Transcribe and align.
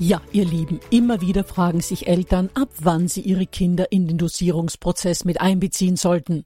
Ja, 0.00 0.20
ihr 0.32 0.44
Lieben, 0.44 0.80
immer 0.90 1.20
wieder 1.20 1.44
fragen 1.44 1.80
sich 1.80 2.08
Eltern, 2.08 2.50
ab 2.54 2.68
wann 2.80 3.06
sie 3.06 3.20
ihre 3.20 3.46
Kinder 3.46 3.92
in 3.92 4.08
den 4.08 4.18
Dosierungsprozess 4.18 5.24
mit 5.24 5.40
einbeziehen 5.40 5.96
sollten. 5.96 6.44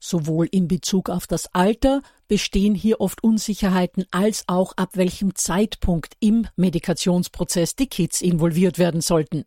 Sowohl 0.00 0.48
in 0.50 0.66
Bezug 0.66 1.08
auf 1.08 1.28
das 1.28 1.54
Alter 1.54 2.02
bestehen 2.26 2.74
hier 2.74 3.00
oft 3.00 3.22
Unsicherheiten, 3.22 4.06
als 4.10 4.44
auch 4.48 4.72
ab 4.76 4.90
welchem 4.94 5.36
Zeitpunkt 5.36 6.14
im 6.18 6.48
Medikationsprozess 6.56 7.76
die 7.76 7.86
Kids 7.86 8.20
involviert 8.20 8.78
werden 8.78 9.00
sollten. 9.00 9.44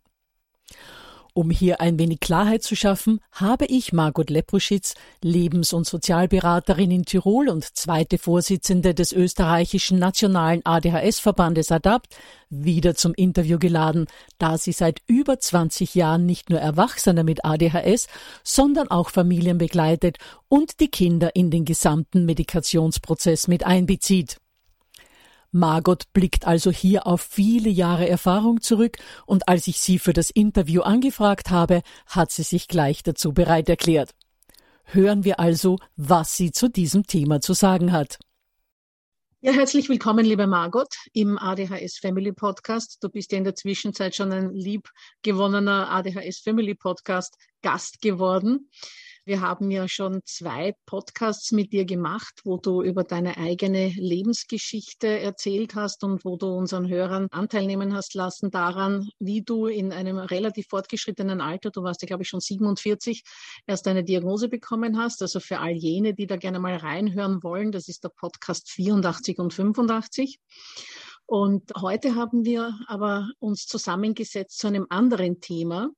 Um 1.38 1.52
hier 1.52 1.82
ein 1.82 2.00
wenig 2.00 2.20
Klarheit 2.20 2.64
zu 2.64 2.76
schaffen, 2.76 3.20
habe 3.32 3.66
ich 3.66 3.94
Margot 3.94 4.32
Lepruschitz, 4.32 4.96
Lebens- 5.22 5.72
und 5.72 5.86
Sozialberaterin 5.86 6.90
in 6.90 7.06
Tirol 7.06 7.48
und 7.50 7.64
zweite 7.78 8.18
Vorsitzende 8.18 8.96
des 8.96 9.14
österreichischen 9.14 10.00
Nationalen 10.00 10.66
ADHS-Verbandes 10.66 11.72
ADAPT, 11.72 12.16
wieder 12.50 12.96
zum 12.96 13.14
Interview 13.14 13.60
geladen, 13.60 14.08
da 14.40 14.58
sie 14.58 14.72
seit 14.72 15.04
über 15.06 15.40
20 15.40 15.94
Jahren 15.94 16.26
nicht 16.26 16.50
nur 16.50 16.60
Erwachsene 16.60 17.24
mit 17.24 17.46
ADHS, 17.46 18.08
sondern 18.44 18.90
auch 18.90 19.12
Familien 19.12 19.60
begleitet 19.60 20.18
und 20.48 20.80
die 20.80 20.90
Kinder 20.90 21.36
in 21.36 21.52
den 21.52 21.66
gesamten 21.66 22.26
Medikationsprozess 22.26 23.48
mit 23.48 23.64
einbezieht. 23.64 24.38
Margot 25.58 26.14
blickt 26.14 26.46
also 26.46 26.72
hier 26.72 27.08
auf 27.08 27.22
viele 27.22 27.70
Jahre 27.70 28.08
Erfahrung 28.08 28.62
zurück 28.62 28.98
und 29.26 29.48
als 29.48 29.68
ich 29.68 29.80
sie 29.80 29.98
für 29.98 30.14
das 30.14 30.30
Interview 30.30 30.82
angefragt 30.82 31.50
habe, 31.50 31.82
hat 32.06 32.32
sie 32.32 32.44
sich 32.44 32.68
gleich 32.68 33.02
dazu 33.04 33.34
bereit 33.34 33.68
erklärt. 33.68 34.12
Hören 34.86 35.24
wir 35.24 35.40
also, 35.40 35.78
was 35.96 36.38
sie 36.38 36.52
zu 36.52 36.70
diesem 36.70 37.08
Thema 37.08 37.42
zu 37.42 37.54
sagen 37.54 37.92
hat. 37.92 38.20
Ja, 39.42 39.52
herzlich 39.52 39.90
willkommen, 39.90 40.26
liebe 40.26 40.48
Margot, 40.48 40.94
im 41.14 41.38
ADHS 41.38 41.98
Family 42.00 42.34
Podcast. 42.34 42.98
Du 43.02 43.10
bist 43.10 43.32
ja 43.32 43.38
in 43.38 43.44
der 43.44 43.56
Zwischenzeit 43.56 44.16
schon 44.16 44.32
ein 44.32 44.52
liebgewonnener 44.52 45.90
ADHS 45.90 46.40
Family 46.40 46.76
Podcast 46.76 47.36
Gast 47.62 48.02
geworden. 48.02 48.70
Wir 49.28 49.42
haben 49.42 49.72
ja 49.72 49.90
schon 49.90 50.22
zwei 50.24 50.74
Podcasts 50.86 51.52
mit 51.52 51.74
dir 51.74 51.84
gemacht, 51.84 52.40
wo 52.46 52.56
du 52.56 52.82
über 52.82 53.04
deine 53.04 53.36
eigene 53.36 53.90
Lebensgeschichte 53.90 55.20
erzählt 55.20 55.76
hast 55.76 56.06
und 56.06 56.24
wo 56.24 56.38
du 56.38 56.48
unseren 56.48 56.88
Hörern 56.88 57.28
Anteil 57.32 57.68
nehmen 57.68 57.94
hast 57.94 58.14
lassen 58.14 58.52
daran, 58.52 59.10
wie 59.20 59.42
du 59.42 59.68
in 59.68 59.92
einem 59.92 60.18
relativ 60.18 60.68
fortgeschrittenen 60.70 61.42
Alter, 61.42 61.72
du 61.72 61.84
warst 61.84 62.02
ja 62.04 62.06
glaube 62.06 62.24
ich 62.24 62.30
schon 62.30 62.40
47, 62.40 63.22
erst 63.66 63.90
eine 63.90 64.06
Diagnose 64.06 64.48
bekommen 64.48 64.98
hast. 64.98 65.22
Also 65.22 65.42
für 65.42 65.60
all 65.60 65.74
jene, 65.74 66.14
die 66.14 66.26
da 66.26 66.38
gerne 66.38 66.62
mal 66.62 66.78
reinhören 66.78 67.44
wollen, 67.44 67.74
das 67.74 67.90
ist 67.90 68.06
der 68.06 68.14
Podcast 68.16 68.70
84 68.70 69.40
und 69.40 69.54
85. 69.54 70.40
Und 71.26 71.74
heute 71.82 72.16
haben 72.16 72.46
wir 72.46 72.80
aber 72.88 73.30
uns 73.40 73.66
zusammengesetzt 73.66 74.58
zu 74.58 74.68
einem 74.68 74.86
anderen 74.90 75.42
Thema, 75.42 75.90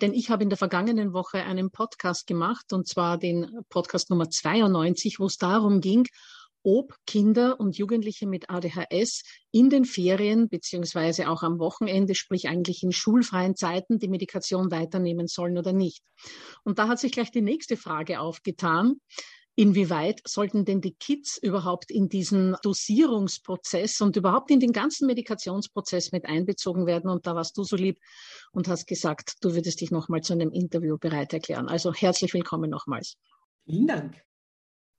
denn 0.00 0.14
ich 0.14 0.30
habe 0.30 0.42
in 0.42 0.48
der 0.48 0.58
vergangenen 0.58 1.12
Woche 1.12 1.42
einen 1.42 1.70
Podcast 1.70 2.26
gemacht, 2.26 2.72
und 2.72 2.86
zwar 2.86 3.18
den 3.18 3.50
Podcast 3.68 4.10
Nummer 4.10 4.30
92, 4.30 5.18
wo 5.18 5.26
es 5.26 5.36
darum 5.36 5.80
ging, 5.80 6.06
ob 6.62 6.94
Kinder 7.06 7.58
und 7.60 7.78
Jugendliche 7.78 8.26
mit 8.26 8.50
ADHS 8.50 9.22
in 9.52 9.70
den 9.70 9.84
Ferien 9.84 10.48
beziehungsweise 10.48 11.28
auch 11.30 11.42
am 11.42 11.58
Wochenende, 11.58 12.14
sprich 12.14 12.48
eigentlich 12.48 12.82
in 12.82 12.92
schulfreien 12.92 13.56
Zeiten, 13.56 13.98
die 13.98 14.08
Medikation 14.08 14.70
weiternehmen 14.70 15.28
sollen 15.28 15.56
oder 15.56 15.72
nicht. 15.72 16.02
Und 16.64 16.78
da 16.78 16.88
hat 16.88 16.98
sich 16.98 17.12
gleich 17.12 17.30
die 17.30 17.42
nächste 17.42 17.76
Frage 17.76 18.20
aufgetan. 18.20 19.00
Inwieweit 19.58 20.20
sollten 20.24 20.64
denn 20.64 20.80
die 20.80 20.94
Kids 20.94 21.36
überhaupt 21.36 21.90
in 21.90 22.08
diesen 22.08 22.54
Dosierungsprozess 22.62 24.00
und 24.00 24.14
überhaupt 24.14 24.52
in 24.52 24.60
den 24.60 24.70
ganzen 24.70 25.08
Medikationsprozess 25.08 26.12
mit 26.12 26.26
einbezogen 26.26 26.86
werden? 26.86 27.10
Und 27.10 27.26
da 27.26 27.34
warst 27.34 27.58
du 27.58 27.64
so 27.64 27.74
lieb 27.74 27.98
und 28.52 28.68
hast 28.68 28.86
gesagt, 28.86 29.32
du 29.40 29.56
würdest 29.56 29.80
dich 29.80 29.90
nochmal 29.90 30.20
zu 30.20 30.32
einem 30.32 30.52
Interview 30.52 30.96
bereit 30.96 31.32
erklären. 31.32 31.68
Also 31.68 31.92
herzlich 31.92 32.34
willkommen 32.34 32.70
nochmals. 32.70 33.16
Vielen 33.64 33.88
Dank. 33.88 34.22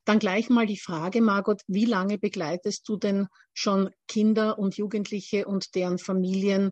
Dann 0.03 0.19
gleich 0.19 0.49
mal 0.49 0.65
die 0.65 0.77
Frage, 0.77 1.21
Margot, 1.21 1.61
wie 1.67 1.85
lange 1.85 2.17
begleitest 2.17 2.85
du 2.89 2.97
denn 2.97 3.27
schon 3.53 3.91
Kinder 4.09 4.59
und 4.59 4.75
Jugendliche 4.75 5.45
und 5.45 5.73
deren 5.73 5.99
Familien 5.99 6.71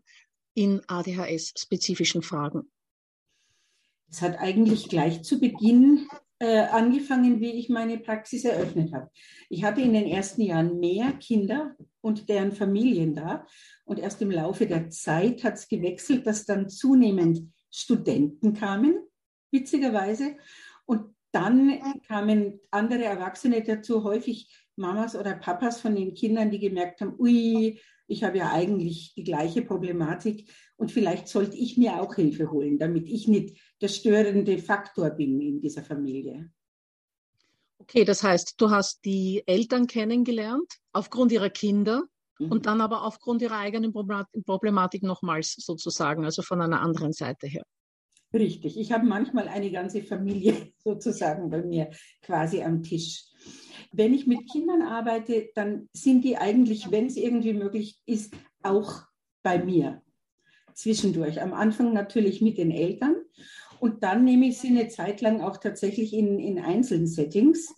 in 0.53 0.81
ADHS-spezifischen 0.89 2.21
Fragen? 2.21 2.69
Es 4.09 4.21
hat 4.21 4.39
eigentlich 4.39 4.89
gleich 4.89 5.23
zu 5.23 5.39
Beginn 5.39 6.09
äh, 6.39 6.59
angefangen, 6.59 7.39
wie 7.39 7.51
ich 7.51 7.69
meine 7.69 7.97
Praxis 7.97 8.45
eröffnet 8.45 8.93
habe. 8.93 9.09
Ich 9.49 9.63
hatte 9.63 9.81
in 9.81 9.93
den 9.93 10.05
ersten 10.05 10.41
Jahren 10.41 10.79
mehr 10.79 11.13
Kinder 11.13 11.75
und 12.01 12.29
deren 12.29 12.51
Familien 12.51 13.15
da. 13.15 13.45
Und 13.85 13.99
erst 13.99 14.21
im 14.21 14.31
Laufe 14.31 14.67
der 14.67 14.89
Zeit 14.89 15.43
hat 15.43 15.55
es 15.55 15.67
gewechselt, 15.67 16.27
dass 16.27 16.45
dann 16.45 16.69
zunehmend 16.69 17.51
Studenten 17.71 18.53
kamen, 18.53 18.99
witzigerweise. 19.51 20.37
Und 20.85 21.15
dann 21.31 21.79
kamen 22.07 22.59
andere 22.71 23.03
Erwachsene 23.03 23.63
dazu, 23.63 24.03
häufig 24.03 24.55
Mamas 24.75 25.15
oder 25.15 25.33
Papas 25.33 25.81
von 25.81 25.95
den 25.95 26.13
Kindern, 26.13 26.51
die 26.51 26.59
gemerkt 26.59 27.01
haben, 27.01 27.15
ui, 27.19 27.79
ich 28.07 28.23
habe 28.23 28.37
ja 28.37 28.51
eigentlich 28.51 29.13
die 29.15 29.23
gleiche 29.23 29.61
Problematik 29.61 30.49
und 30.77 30.91
vielleicht 30.91 31.27
sollte 31.27 31.57
ich 31.57 31.77
mir 31.77 32.01
auch 32.01 32.15
Hilfe 32.15 32.51
holen, 32.51 32.79
damit 32.79 33.09
ich 33.09 33.27
nicht 33.27 33.59
der 33.81 33.87
störende 33.87 34.57
Faktor 34.57 35.09
bin 35.11 35.41
in 35.41 35.59
dieser 35.61 35.83
Familie. 35.83 36.51
Okay, 37.79 38.03
das 38.03 38.23
heißt, 38.23 38.55
du 38.57 38.69
hast 38.71 39.05
die 39.05 39.43
Eltern 39.45 39.87
kennengelernt 39.87 40.73
aufgrund 40.93 41.31
ihrer 41.31 41.49
Kinder 41.49 42.03
mhm. 42.39 42.51
und 42.51 42.65
dann 42.65 42.81
aber 42.81 43.03
aufgrund 43.03 43.41
ihrer 43.41 43.59
eigenen 43.59 43.93
Problematik 43.93 45.03
nochmals 45.03 45.53
sozusagen, 45.57 46.25
also 46.25 46.41
von 46.41 46.61
einer 46.61 46.81
anderen 46.81 47.13
Seite 47.13 47.47
her. 47.47 47.63
Richtig. 48.33 48.77
Ich 48.77 48.91
habe 48.91 49.05
manchmal 49.05 49.47
eine 49.47 49.71
ganze 49.71 50.03
Familie 50.03 50.53
sozusagen 50.83 51.49
bei 51.49 51.61
mir 51.61 51.89
quasi 52.21 52.61
am 52.61 52.83
Tisch. 52.83 53.25
Wenn 53.93 54.13
ich 54.13 54.27
mit 54.27 54.51
Kindern 54.51 54.81
arbeite, 54.81 55.49
dann 55.55 55.87
sind 55.93 56.25
die 56.25 56.37
eigentlich, 56.37 56.91
wenn 56.91 57.05
es 57.05 57.15
irgendwie 57.15 57.53
möglich 57.53 58.01
ist, 58.05 58.33
auch 58.63 59.03
bei 59.43 59.63
mir 59.63 60.01
zwischendurch. 60.73 61.41
Am 61.41 61.53
Anfang 61.53 61.93
natürlich 61.93 62.41
mit 62.41 62.57
den 62.57 62.71
Eltern 62.71 63.15
und 63.79 64.03
dann 64.03 64.23
nehme 64.23 64.47
ich 64.47 64.59
sie 64.59 64.69
eine 64.69 64.87
Zeit 64.87 65.21
lang 65.21 65.41
auch 65.41 65.57
tatsächlich 65.57 66.13
in, 66.13 66.39
in 66.39 66.59
einzelnen 66.59 67.07
Settings, 67.07 67.73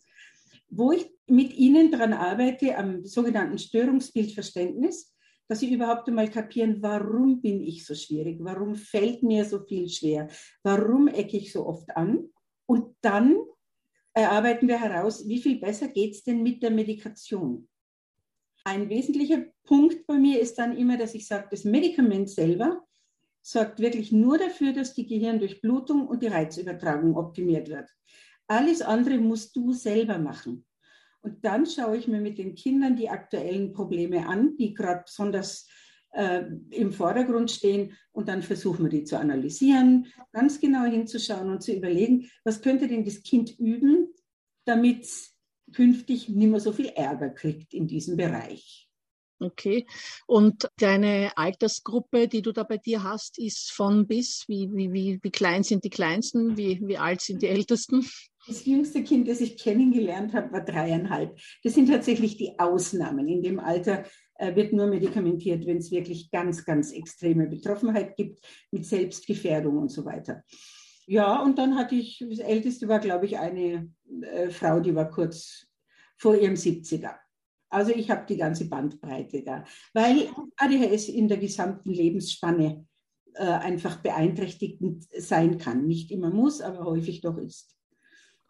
wo 0.70 0.92
ich 0.92 1.12
mit 1.28 1.56
ihnen 1.56 1.92
daran 1.92 2.14
arbeite, 2.14 2.78
am 2.78 3.06
sogenannten 3.06 3.58
Störungsbildverständnis, 3.58 5.14
dass 5.48 5.62
sie 5.62 5.74
überhaupt 5.74 6.08
einmal 6.08 6.30
kapieren, 6.30 6.82
warum 6.82 7.42
bin 7.42 7.64
ich 7.64 7.86
so 7.86 7.96
schwierig, 7.96 8.38
warum 8.42 8.76
fällt 8.76 9.24
mir 9.24 9.46
so 9.46 9.60
viel 9.60 9.90
schwer, 9.90 10.28
warum 10.64 11.08
ecke 11.08 11.38
ich 11.38 11.52
so 11.52 11.66
oft 11.66 11.90
an. 11.96 12.30
Und 12.68 12.96
dann 13.02 13.36
erarbeiten 14.14 14.68
wir 14.68 14.80
heraus, 14.80 15.28
wie 15.28 15.42
viel 15.42 15.60
besser 15.60 15.88
geht 15.88 16.14
es 16.14 16.24
denn 16.24 16.44
mit 16.44 16.62
der 16.62 16.72
Medikation. 16.72 17.68
Ein 18.64 18.90
wesentlicher 18.90 19.46
Punkt 19.64 20.06
bei 20.06 20.20
mir 20.20 20.40
ist 20.40 20.60
dann 20.60 20.78
immer, 20.78 20.98
dass 20.98 21.16
ich 21.16 21.26
sage, 21.26 21.48
das 21.50 21.64
Medikament 21.64 22.30
selber 22.30 22.86
sorgt 23.50 23.80
wirklich 23.80 24.12
nur 24.12 24.38
dafür, 24.38 24.74
dass 24.74 24.94
die 24.94 25.08
Gehirndurchblutung 25.08 26.08
und 26.08 26.22
die 26.22 26.28
Reizübertragung 26.28 27.18
optimiert 27.18 27.68
wird. 27.68 27.90
Alles 28.46 28.84
andere 28.84 29.18
musst 29.18 29.56
du 29.56 29.74
selber 29.74 30.20
machen. 30.20 30.66
Und 31.22 31.44
dann 31.44 31.66
schaue 31.66 31.98
ich 31.98 32.08
mir 32.08 32.22
mit 32.22 32.38
den 32.38 32.54
Kindern 32.54 32.96
die 32.96 33.10
aktuellen 33.10 33.74
Probleme 33.74 34.28
an, 34.28 34.56
die 34.58 34.76
gerade 34.76 35.02
besonders 35.04 35.68
äh, 36.12 36.44
im 36.70 36.92
Vordergrund 36.92 37.50
stehen. 37.50 37.98
Und 38.12 38.30
dann 38.30 38.44
versuchen 38.44 38.86
wir 38.86 38.90
die 38.90 39.04
zu 39.04 39.18
analysieren, 39.18 40.06
ganz 40.32 40.60
genau 40.60 40.84
hinzuschauen 40.84 41.50
und 41.50 41.64
zu 41.64 41.74
überlegen, 41.74 42.30
was 42.44 42.62
könnte 42.62 42.88
denn 42.88 43.04
das 43.04 43.24
Kind 43.24 43.58
üben, 43.58 44.14
damit 44.66 45.06
es 45.06 45.36
künftig 45.74 46.30
nicht 46.30 46.52
mehr 46.52 46.60
so 46.60 46.72
viel 46.72 46.88
Ärger 46.88 47.30
kriegt 47.30 47.74
in 47.74 47.88
diesem 47.88 48.16
Bereich. 48.16 48.89
Okay. 49.42 49.86
Und 50.28 50.70
deine 50.78 51.32
Altersgruppe, 51.38 52.28
die 52.28 52.42
du 52.42 52.52
da 52.52 52.64
bei 52.64 52.78
dir 52.78 53.04
hast, 53.04 53.40
ist 53.40 53.72
von 53.72 54.06
bis? 54.06 54.44
Wie, 54.48 54.70
wie, 54.74 54.92
wie, 54.92 55.20
wie 55.22 55.32
klein 55.32 55.64
sind 55.64 55.86
die 55.86 55.90
Kleinsten? 55.90 56.58
Wie, 56.58 56.82
wie 56.84 56.98
alt 56.98 57.22
sind 57.22 57.42
die 57.42 57.48
Ältesten? 57.48 58.06
Das 58.48 58.66
jüngste 58.66 59.04
Kind, 59.04 59.28
das 59.28 59.42
ich 59.42 59.58
kennengelernt 59.58 60.34
habe, 60.34 60.52
war 60.52 60.66
dreieinhalb. 60.66 61.38
Das 61.64 61.74
sind 61.74 61.88
tatsächlich 61.88 62.36
die 62.36 62.60
Ausnahmen. 62.60 63.28
In 63.28 63.42
dem 63.42 63.60
Alter 63.60 64.04
äh, 64.36 64.56
wird 64.56 64.74
nur 64.74 64.88
medikamentiert, 64.88 65.66
wenn 65.66 65.78
es 65.78 65.92
wirklich 65.92 66.32
ganz, 66.32 66.66
ganz 66.66 66.92
extreme 66.92 67.48
Betroffenheit 67.48 68.16
gibt 68.18 68.40
mit 68.72 68.86
Selbstgefährdung 68.86 69.78
und 69.78 69.90
so 69.90 70.04
weiter. 70.04 70.44
Ja, 71.06 71.42
und 71.42 71.58
dann 71.58 71.76
hatte 71.76 71.96
ich, 71.96 72.24
das 72.30 72.40
älteste 72.40 72.88
war, 72.88 73.00
glaube 73.00 73.26
ich, 73.26 73.38
eine 73.38 73.92
äh, 74.22 74.50
Frau, 74.50 74.80
die 74.80 74.96
war 74.96 75.10
kurz 75.10 75.68
vor 76.18 76.36
ihrem 76.36 76.56
70er. 76.56 77.16
Also 77.70 77.92
ich 77.94 78.10
habe 78.10 78.26
die 78.28 78.38
ganze 78.38 78.68
Bandbreite 78.68 79.44
da, 79.44 79.64
weil 79.94 80.30
ADHS 80.58 81.10
in 81.10 81.28
der 81.28 81.38
gesamten 81.38 81.92
Lebensspanne 81.92 82.86
äh, 83.36 83.44
einfach 83.44 83.98
beeinträchtigend 83.98 85.06
sein 85.18 85.58
kann. 85.58 85.86
Nicht 85.86 86.12
immer 86.12 86.32
muss, 86.32 86.62
aber 86.62 86.84
häufig 86.86 87.22
doch 87.22 87.38
ist. 87.38 87.76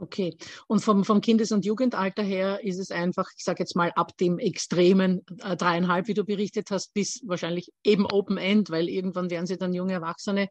Okay. 0.01 0.37
Und 0.67 0.79
vom, 0.79 1.03
vom 1.03 1.19
Kindes- 1.19 1.51
und 1.51 1.65
Jugendalter 1.65 2.23
her 2.23 2.63
ist 2.63 2.79
es 2.79 2.89
einfach, 2.89 3.29
ich 3.37 3.43
sage 3.43 3.59
jetzt 3.59 3.75
mal, 3.75 3.91
ab 3.95 4.15
dem 4.17 4.39
extremen 4.39 5.25
äh, 5.43 5.57
dreieinhalb, 5.57 6.07
wie 6.07 6.13
du 6.13 6.23
berichtet 6.23 6.71
hast, 6.71 6.93
bis 6.93 7.21
wahrscheinlich 7.27 7.69
eben 7.83 8.05
Open 8.05 8.37
End, 8.37 8.69
weil 8.69 8.87
irgendwann 8.87 9.29
werden 9.29 9.45
sie 9.45 9.57
dann 9.57 9.73
junge 9.73 9.93
Erwachsene 9.93 10.47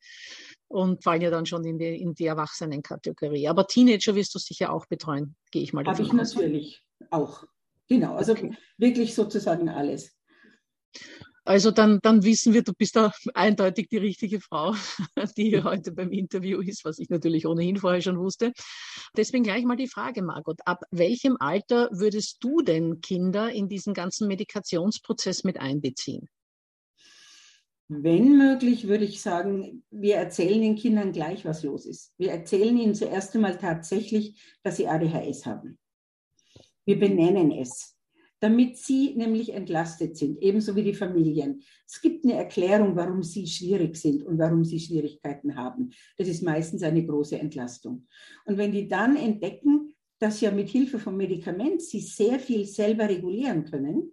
und 0.68 1.02
fallen 1.02 1.22
ja 1.22 1.30
dann 1.30 1.46
schon 1.46 1.64
in 1.64 1.78
die, 1.78 1.98
in 1.98 2.14
die 2.14 2.26
Erwachsenenkategorie. 2.26 3.48
Aber 3.48 3.66
Teenager 3.66 4.14
wirst 4.14 4.34
du 4.34 4.38
sicher 4.38 4.70
auch 4.70 4.84
betreuen, 4.84 5.34
gehe 5.50 5.62
ich 5.62 5.72
mal 5.72 5.82
davon 5.82 6.06
Habe 6.06 6.14
ich 6.14 6.20
aus. 6.20 6.34
natürlich 6.34 6.82
auch. 7.10 7.44
Genau, 7.88 8.14
also 8.14 8.32
okay. 8.32 8.54
wirklich 8.76 9.14
sozusagen 9.14 9.68
alles. 9.68 10.14
Also 11.48 11.70
dann, 11.70 11.98
dann 12.02 12.24
wissen 12.24 12.52
wir, 12.52 12.62
du 12.62 12.74
bist 12.74 12.94
da 12.94 13.10
eindeutig 13.32 13.88
die 13.88 13.96
richtige 13.96 14.38
Frau, 14.38 14.74
die 15.38 15.62
heute 15.62 15.92
beim 15.92 16.12
Interview 16.12 16.60
ist, 16.60 16.84
was 16.84 16.98
ich 16.98 17.08
natürlich 17.08 17.46
ohnehin 17.46 17.78
vorher 17.78 18.02
schon 18.02 18.18
wusste. 18.18 18.52
Deswegen 19.16 19.44
gleich 19.44 19.64
mal 19.64 19.76
die 19.76 19.88
Frage, 19.88 20.22
Margot, 20.22 20.58
ab 20.66 20.84
welchem 20.90 21.38
Alter 21.40 21.88
würdest 21.90 22.36
du 22.40 22.60
denn 22.60 23.00
Kinder 23.00 23.50
in 23.50 23.66
diesen 23.66 23.94
ganzen 23.94 24.28
Medikationsprozess 24.28 25.42
mit 25.42 25.58
einbeziehen? 25.58 26.28
Wenn 27.88 28.36
möglich, 28.36 28.86
würde 28.86 29.04
ich 29.04 29.22
sagen, 29.22 29.82
wir 29.90 30.16
erzählen 30.16 30.60
den 30.60 30.76
Kindern 30.76 31.12
gleich, 31.12 31.46
was 31.46 31.62
los 31.62 31.86
ist. 31.86 32.12
Wir 32.18 32.32
erzählen 32.32 32.76
ihnen 32.76 32.94
zuerst 32.94 33.34
einmal 33.34 33.56
tatsächlich, 33.56 34.38
dass 34.62 34.76
sie 34.76 34.86
ADHS 34.86 35.46
haben. 35.46 35.78
Wir 36.88 36.98
benennen 36.98 37.52
es 37.52 37.98
damit 38.40 38.76
sie 38.76 39.14
nämlich 39.16 39.52
entlastet 39.52 40.16
sind, 40.16 40.40
ebenso 40.40 40.76
wie 40.76 40.84
die 40.84 40.94
Familien. 40.94 41.62
Es 41.86 42.00
gibt 42.00 42.24
eine 42.24 42.34
Erklärung, 42.34 42.94
warum 42.94 43.22
sie 43.22 43.46
schwierig 43.46 43.96
sind 43.96 44.22
und 44.22 44.38
warum 44.38 44.64
sie 44.64 44.78
Schwierigkeiten 44.78 45.56
haben. 45.56 45.90
Das 46.16 46.28
ist 46.28 46.42
meistens 46.42 46.82
eine 46.82 47.04
große 47.04 47.38
Entlastung. 47.38 48.06
Und 48.44 48.56
wenn 48.56 48.72
die 48.72 48.86
dann 48.86 49.16
entdecken, 49.16 49.92
dass 50.20 50.40
ja 50.40 50.50
mit 50.50 50.68
Hilfe 50.68 50.98
von 50.98 51.16
Medikament 51.16 51.82
sie 51.82 52.00
sehr 52.00 52.38
viel 52.38 52.64
selber 52.64 53.08
regulieren 53.08 53.64
können, 53.64 54.12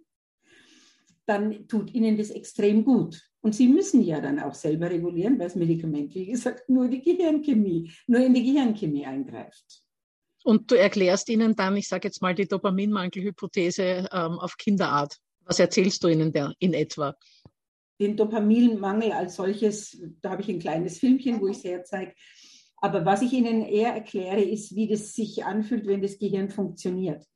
dann 1.24 1.66
tut 1.66 1.94
ihnen 1.94 2.16
das 2.16 2.30
extrem 2.30 2.84
gut. 2.84 3.20
Und 3.42 3.54
sie 3.54 3.68
müssen 3.68 4.02
ja 4.02 4.20
dann 4.20 4.40
auch 4.40 4.54
selber 4.54 4.90
regulieren, 4.90 5.38
weil 5.38 5.46
das 5.46 5.56
Medikament, 5.56 6.14
wie 6.14 6.26
gesagt, 6.26 6.68
nur 6.68 6.88
die 6.88 7.02
Gehirnchemie, 7.02 7.92
nur 8.08 8.20
in 8.20 8.34
die 8.34 8.44
Gehirnchemie 8.44 9.06
eingreift. 9.06 9.85
Und 10.46 10.70
du 10.70 10.76
erklärst 10.76 11.28
ihnen 11.28 11.56
dann, 11.56 11.76
ich 11.76 11.88
sage 11.88 12.06
jetzt 12.06 12.22
mal, 12.22 12.32
die 12.32 12.46
Dopaminmangelhypothese 12.46 14.06
ähm, 14.12 14.38
auf 14.38 14.56
Kinderart. 14.56 15.16
Was 15.44 15.58
erzählst 15.58 16.04
du 16.04 16.08
ihnen 16.08 16.32
da 16.32 16.52
in 16.60 16.72
etwa? 16.72 17.16
Den 18.00 18.16
Dopaminmangel 18.16 19.10
als 19.10 19.34
solches, 19.34 20.00
da 20.22 20.30
habe 20.30 20.42
ich 20.42 20.48
ein 20.48 20.60
kleines 20.60 21.00
Filmchen, 21.00 21.40
wo 21.40 21.48
ich 21.48 21.56
es 21.56 21.64
herzeige. 21.64 22.12
Aber 22.76 23.04
was 23.04 23.22
ich 23.22 23.32
Ihnen 23.32 23.62
eher 23.62 23.94
erkläre, 23.94 24.40
ist, 24.40 24.76
wie 24.76 24.86
das 24.86 25.14
sich 25.14 25.44
anfühlt, 25.44 25.88
wenn 25.88 26.00
das 26.00 26.16
Gehirn 26.16 26.48
funktioniert. 26.48 27.26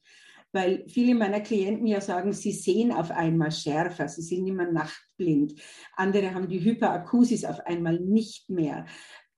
Weil 0.53 0.85
viele 0.89 1.17
meiner 1.17 1.41
Klienten 1.41 1.89
ja 1.89 2.01
sagen, 2.01 2.33
sie 2.33 2.53
sehen 2.53 2.93
auf 2.93 3.11
einmal 3.11 3.51
schärfer, 3.51 4.09
sie 4.09 4.23
sind 4.23 4.47
immer 4.47 4.71
nachtblind. 4.71 5.55
Andere 5.97 6.35
haben 6.35 6.49
die 6.49 6.63
Hyperakusis 6.63 7.45
auf 7.45 7.59
einmal 7.67 7.99
nicht 7.99 8.51
mehr. 8.51 8.87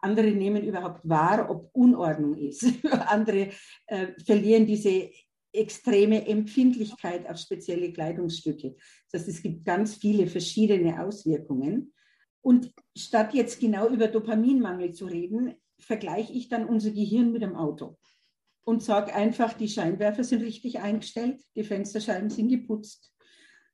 Andere 0.02 0.30
nehmen 0.32 0.64
überhaupt 0.64 1.00
wahr, 1.08 1.48
ob 1.50 1.70
Unordnung 1.72 2.36
ist. 2.36 2.64
Andere 3.06 3.50
äh, 3.86 4.08
verlieren 4.24 4.66
diese 4.66 5.10
extreme 5.52 6.26
Empfindlichkeit 6.26 7.28
auf 7.28 7.38
spezielle 7.38 7.92
Kleidungsstücke. 7.92 8.74
Das 9.10 9.22
heißt, 9.22 9.28
es 9.28 9.42
gibt 9.42 9.64
ganz 9.64 9.96
viele 9.96 10.26
verschiedene 10.26 11.02
Auswirkungen. 11.02 11.92
Und 12.40 12.72
statt 12.96 13.34
jetzt 13.34 13.60
genau 13.60 13.88
über 13.88 14.08
Dopaminmangel 14.08 14.92
zu 14.92 15.06
reden, 15.06 15.54
vergleiche 15.78 16.32
ich 16.32 16.48
dann 16.48 16.66
unser 16.66 16.90
Gehirn 16.90 17.32
mit 17.32 17.42
dem 17.42 17.54
Auto 17.54 17.98
und 18.64 18.82
sage 18.82 19.14
einfach, 19.14 19.52
die 19.54 19.68
Scheinwerfer 19.68 20.24
sind 20.24 20.42
richtig 20.42 20.80
eingestellt, 20.80 21.40
die 21.56 21.64
Fensterscheiben 21.64 22.30
sind 22.30 22.48
geputzt, 22.48 23.12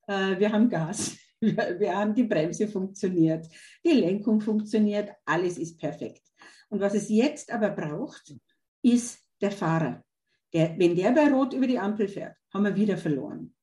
äh, 0.07 0.39
wir 0.39 0.53
haben 0.53 0.69
Gas. 0.69 1.19
Wir 1.79 1.97
haben 1.97 2.15
die 2.15 2.25
Bremse 2.25 2.69
funktioniert, 2.69 3.47
die 3.85 3.93
Lenkung 3.93 4.41
funktioniert, 4.41 5.11
alles 5.25 5.59
ist 5.59 5.79
perfekt. 5.79 6.23
Und 6.69 6.81
was 6.81 6.95
es 6.95 7.09
jetzt 7.09 7.53
aber 7.53 7.71
braucht, 7.71 8.35
ist 8.83 9.21
der 9.41 9.51
Fahrer. 9.51 10.05
Der, 10.53 10.79
wenn 10.79 10.97
der 10.97 11.13
bei 11.13 11.31
Rot 11.31 11.53
über 11.53 11.67
die 11.67 11.79
Ampel 11.79 12.09
fährt, 12.09 12.37
haben 12.53 12.65
wir 12.65 12.75
wieder 12.75 12.97
verloren. 12.97 13.55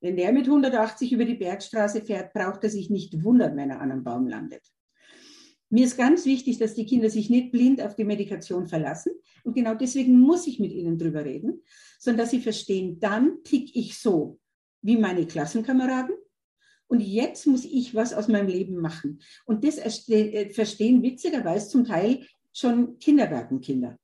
Wenn 0.00 0.16
der 0.16 0.32
mit 0.32 0.46
180 0.46 1.12
über 1.12 1.24
die 1.24 1.34
Bergstraße 1.34 2.02
fährt, 2.02 2.32
braucht 2.32 2.64
er 2.64 2.70
sich 2.70 2.90
nicht 2.90 3.22
wundern, 3.22 3.56
wenn 3.56 3.70
er 3.70 3.80
an 3.80 3.92
einem 3.92 4.02
Baum 4.02 4.26
landet. 4.26 4.62
Mir 5.70 5.86
ist 5.86 5.96
ganz 5.96 6.26
wichtig, 6.26 6.58
dass 6.58 6.74
die 6.74 6.84
Kinder 6.84 7.08
sich 7.08 7.30
nicht 7.30 7.52
blind 7.52 7.80
auf 7.80 7.94
die 7.94 8.04
Medikation 8.04 8.66
verlassen. 8.66 9.12
Und 9.44 9.54
genau 9.54 9.74
deswegen 9.74 10.18
muss 10.18 10.46
ich 10.46 10.58
mit 10.58 10.72
ihnen 10.72 10.98
drüber 10.98 11.24
reden, 11.24 11.62
sondern 11.98 12.24
dass 12.24 12.30
sie 12.30 12.40
verstehen, 12.40 12.98
dann 12.98 13.42
tick 13.44 13.74
ich 13.74 13.98
so 13.98 14.38
wie 14.82 14.96
meine 14.96 15.26
Klassenkameraden, 15.26 16.14
und 16.92 17.00
jetzt 17.00 17.46
muss 17.46 17.64
ich 17.64 17.94
was 17.94 18.12
aus 18.12 18.28
meinem 18.28 18.48
Leben 18.48 18.76
machen. 18.76 19.22
Und 19.46 19.64
das 19.64 19.78
äh, 19.78 20.50
verstehen 20.50 21.02
witzigerweise 21.02 21.70
zum 21.70 21.86
Teil 21.86 22.26
schon 22.52 22.98
Kindergartenkinder. 22.98 23.98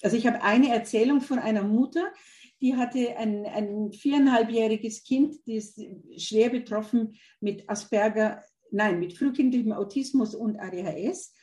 Also 0.00 0.16
ich 0.16 0.24
habe 0.24 0.40
eine 0.40 0.72
Erzählung 0.72 1.20
von 1.20 1.40
einer 1.40 1.64
Mutter, 1.64 2.12
die 2.60 2.76
hatte 2.76 3.16
ein, 3.16 3.44
ein 3.44 3.92
viereinhalbjähriges 3.92 5.02
Kind, 5.02 5.34
ist 5.48 5.80
schwer 6.16 6.50
betroffen 6.50 7.16
mit 7.40 7.68
Asperger, 7.68 8.44
nein, 8.70 9.00
mit 9.00 9.14
frühkindlichem 9.14 9.72
Autismus 9.72 10.36
und 10.36 10.60
ADHS. 10.60 11.34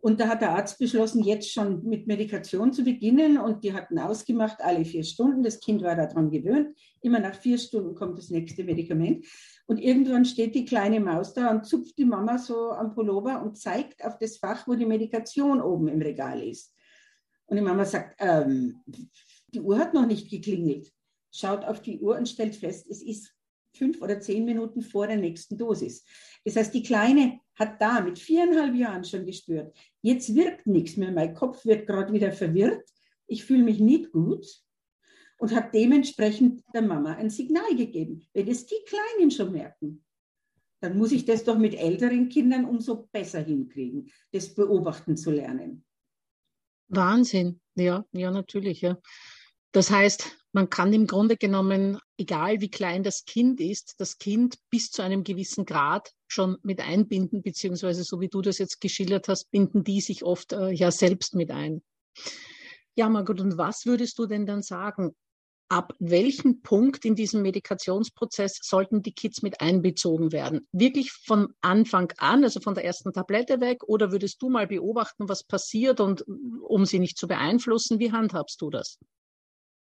Und 0.00 0.20
da 0.20 0.28
hat 0.28 0.42
der 0.42 0.52
Arzt 0.52 0.78
beschlossen, 0.78 1.22
jetzt 1.22 1.52
schon 1.52 1.84
mit 1.84 2.06
Medikation 2.06 2.72
zu 2.72 2.84
beginnen. 2.84 3.38
Und 3.38 3.64
die 3.64 3.72
hatten 3.72 3.98
ausgemacht, 3.98 4.60
alle 4.60 4.84
vier 4.84 5.04
Stunden. 5.04 5.42
Das 5.42 5.60
Kind 5.60 5.82
war 5.82 5.96
daran 5.96 6.30
gewöhnt. 6.30 6.76
Immer 7.00 7.20
nach 7.20 7.34
vier 7.34 7.58
Stunden 7.58 7.94
kommt 7.94 8.18
das 8.18 8.30
nächste 8.30 8.64
Medikament. 8.64 9.26
Und 9.66 9.78
irgendwann 9.78 10.24
steht 10.24 10.54
die 10.54 10.64
kleine 10.64 11.00
Maus 11.00 11.34
da 11.34 11.50
und 11.50 11.66
zupft 11.66 11.98
die 11.98 12.04
Mama 12.04 12.38
so 12.38 12.70
am 12.70 12.94
Pullover 12.94 13.42
und 13.42 13.58
zeigt 13.58 14.04
auf 14.04 14.18
das 14.18 14.38
Fach, 14.38 14.66
wo 14.66 14.74
die 14.74 14.86
Medikation 14.86 15.60
oben 15.60 15.88
im 15.88 16.00
Regal 16.00 16.42
ist. 16.42 16.74
Und 17.46 17.56
die 17.56 17.62
Mama 17.62 17.84
sagt, 17.84 18.16
ähm, 18.20 18.82
die 19.48 19.60
Uhr 19.60 19.78
hat 19.78 19.94
noch 19.94 20.06
nicht 20.06 20.30
geklingelt. 20.30 20.92
Schaut 21.30 21.64
auf 21.64 21.80
die 21.82 21.98
Uhr 22.00 22.16
und 22.16 22.28
stellt 22.28 22.56
fest, 22.56 22.86
es 22.88 23.02
ist 23.02 23.34
fünf 23.78 24.02
oder 24.02 24.20
zehn 24.20 24.44
Minuten 24.44 24.82
vor 24.82 25.06
der 25.06 25.16
nächsten 25.16 25.56
Dosis. 25.56 26.04
Das 26.44 26.56
heißt, 26.56 26.74
die 26.74 26.82
Kleine 26.82 27.40
hat 27.54 27.80
da 27.80 28.00
mit 28.00 28.18
viereinhalb 28.18 28.74
Jahren 28.74 29.04
schon 29.04 29.24
gespürt, 29.24 29.76
jetzt 30.02 30.34
wirkt 30.34 30.66
nichts 30.66 30.96
mehr, 30.96 31.12
mein 31.12 31.34
Kopf 31.34 31.64
wird 31.64 31.86
gerade 31.86 32.12
wieder 32.12 32.32
verwirrt, 32.32 32.84
ich 33.26 33.44
fühle 33.44 33.62
mich 33.62 33.78
nicht 33.78 34.12
gut 34.12 34.46
und 35.38 35.54
hat 35.54 35.74
dementsprechend 35.74 36.62
der 36.74 36.82
Mama 36.82 37.14
ein 37.14 37.30
Signal 37.30 37.74
gegeben. 37.76 38.26
Wenn 38.32 38.48
es 38.48 38.66
die 38.66 38.82
Kleinen 38.86 39.30
schon 39.30 39.52
merken, 39.52 40.04
dann 40.80 40.96
muss 40.96 41.12
ich 41.12 41.24
das 41.24 41.44
doch 41.44 41.58
mit 41.58 41.74
älteren 41.74 42.28
Kindern 42.28 42.64
umso 42.64 43.08
besser 43.12 43.40
hinkriegen, 43.40 44.10
das 44.32 44.54
beobachten 44.54 45.16
zu 45.16 45.30
lernen. 45.30 45.84
Wahnsinn, 46.88 47.60
ja, 47.74 48.04
ja, 48.12 48.30
natürlich, 48.30 48.80
ja. 48.80 48.98
Das 49.72 49.90
heißt, 49.90 50.37
man 50.52 50.70
kann 50.70 50.92
im 50.92 51.06
Grunde 51.06 51.36
genommen, 51.36 51.98
egal 52.16 52.60
wie 52.60 52.70
klein 52.70 53.02
das 53.02 53.24
Kind 53.24 53.60
ist, 53.60 53.94
das 53.98 54.18
Kind 54.18 54.56
bis 54.70 54.90
zu 54.90 55.02
einem 55.02 55.24
gewissen 55.24 55.66
Grad 55.66 56.12
schon 56.26 56.56
mit 56.62 56.80
einbinden, 56.80 57.42
beziehungsweise 57.42 58.04
so 58.04 58.20
wie 58.20 58.28
du 58.28 58.40
das 58.40 58.58
jetzt 58.58 58.80
geschildert 58.80 59.28
hast, 59.28 59.50
binden 59.50 59.84
die 59.84 60.00
sich 60.00 60.24
oft 60.24 60.52
äh, 60.52 60.70
ja 60.70 60.90
selbst 60.90 61.34
mit 61.34 61.50
ein. 61.50 61.82
Ja, 62.96 63.08
Margot, 63.08 63.40
und 63.40 63.58
was 63.58 63.86
würdest 63.86 64.18
du 64.18 64.26
denn 64.26 64.46
dann 64.46 64.62
sagen? 64.62 65.14
Ab 65.70 65.94
welchem 65.98 66.62
Punkt 66.62 67.04
in 67.04 67.14
diesem 67.14 67.42
Medikationsprozess 67.42 68.58
sollten 68.62 69.02
die 69.02 69.12
Kids 69.12 69.42
mit 69.42 69.60
einbezogen 69.60 70.32
werden? 70.32 70.66
Wirklich 70.72 71.12
von 71.12 71.52
Anfang 71.60 72.10
an, 72.16 72.42
also 72.42 72.58
von 72.60 72.74
der 72.74 72.86
ersten 72.86 73.12
Tablette 73.12 73.60
weg, 73.60 73.84
oder 73.86 74.10
würdest 74.10 74.40
du 74.40 74.48
mal 74.48 74.66
beobachten, 74.66 75.28
was 75.28 75.44
passiert 75.44 76.00
und 76.00 76.24
um 76.62 76.86
sie 76.86 76.98
nicht 76.98 77.18
zu 77.18 77.28
beeinflussen, 77.28 77.98
wie 77.98 78.12
handhabst 78.12 78.62
du 78.62 78.70
das? 78.70 78.98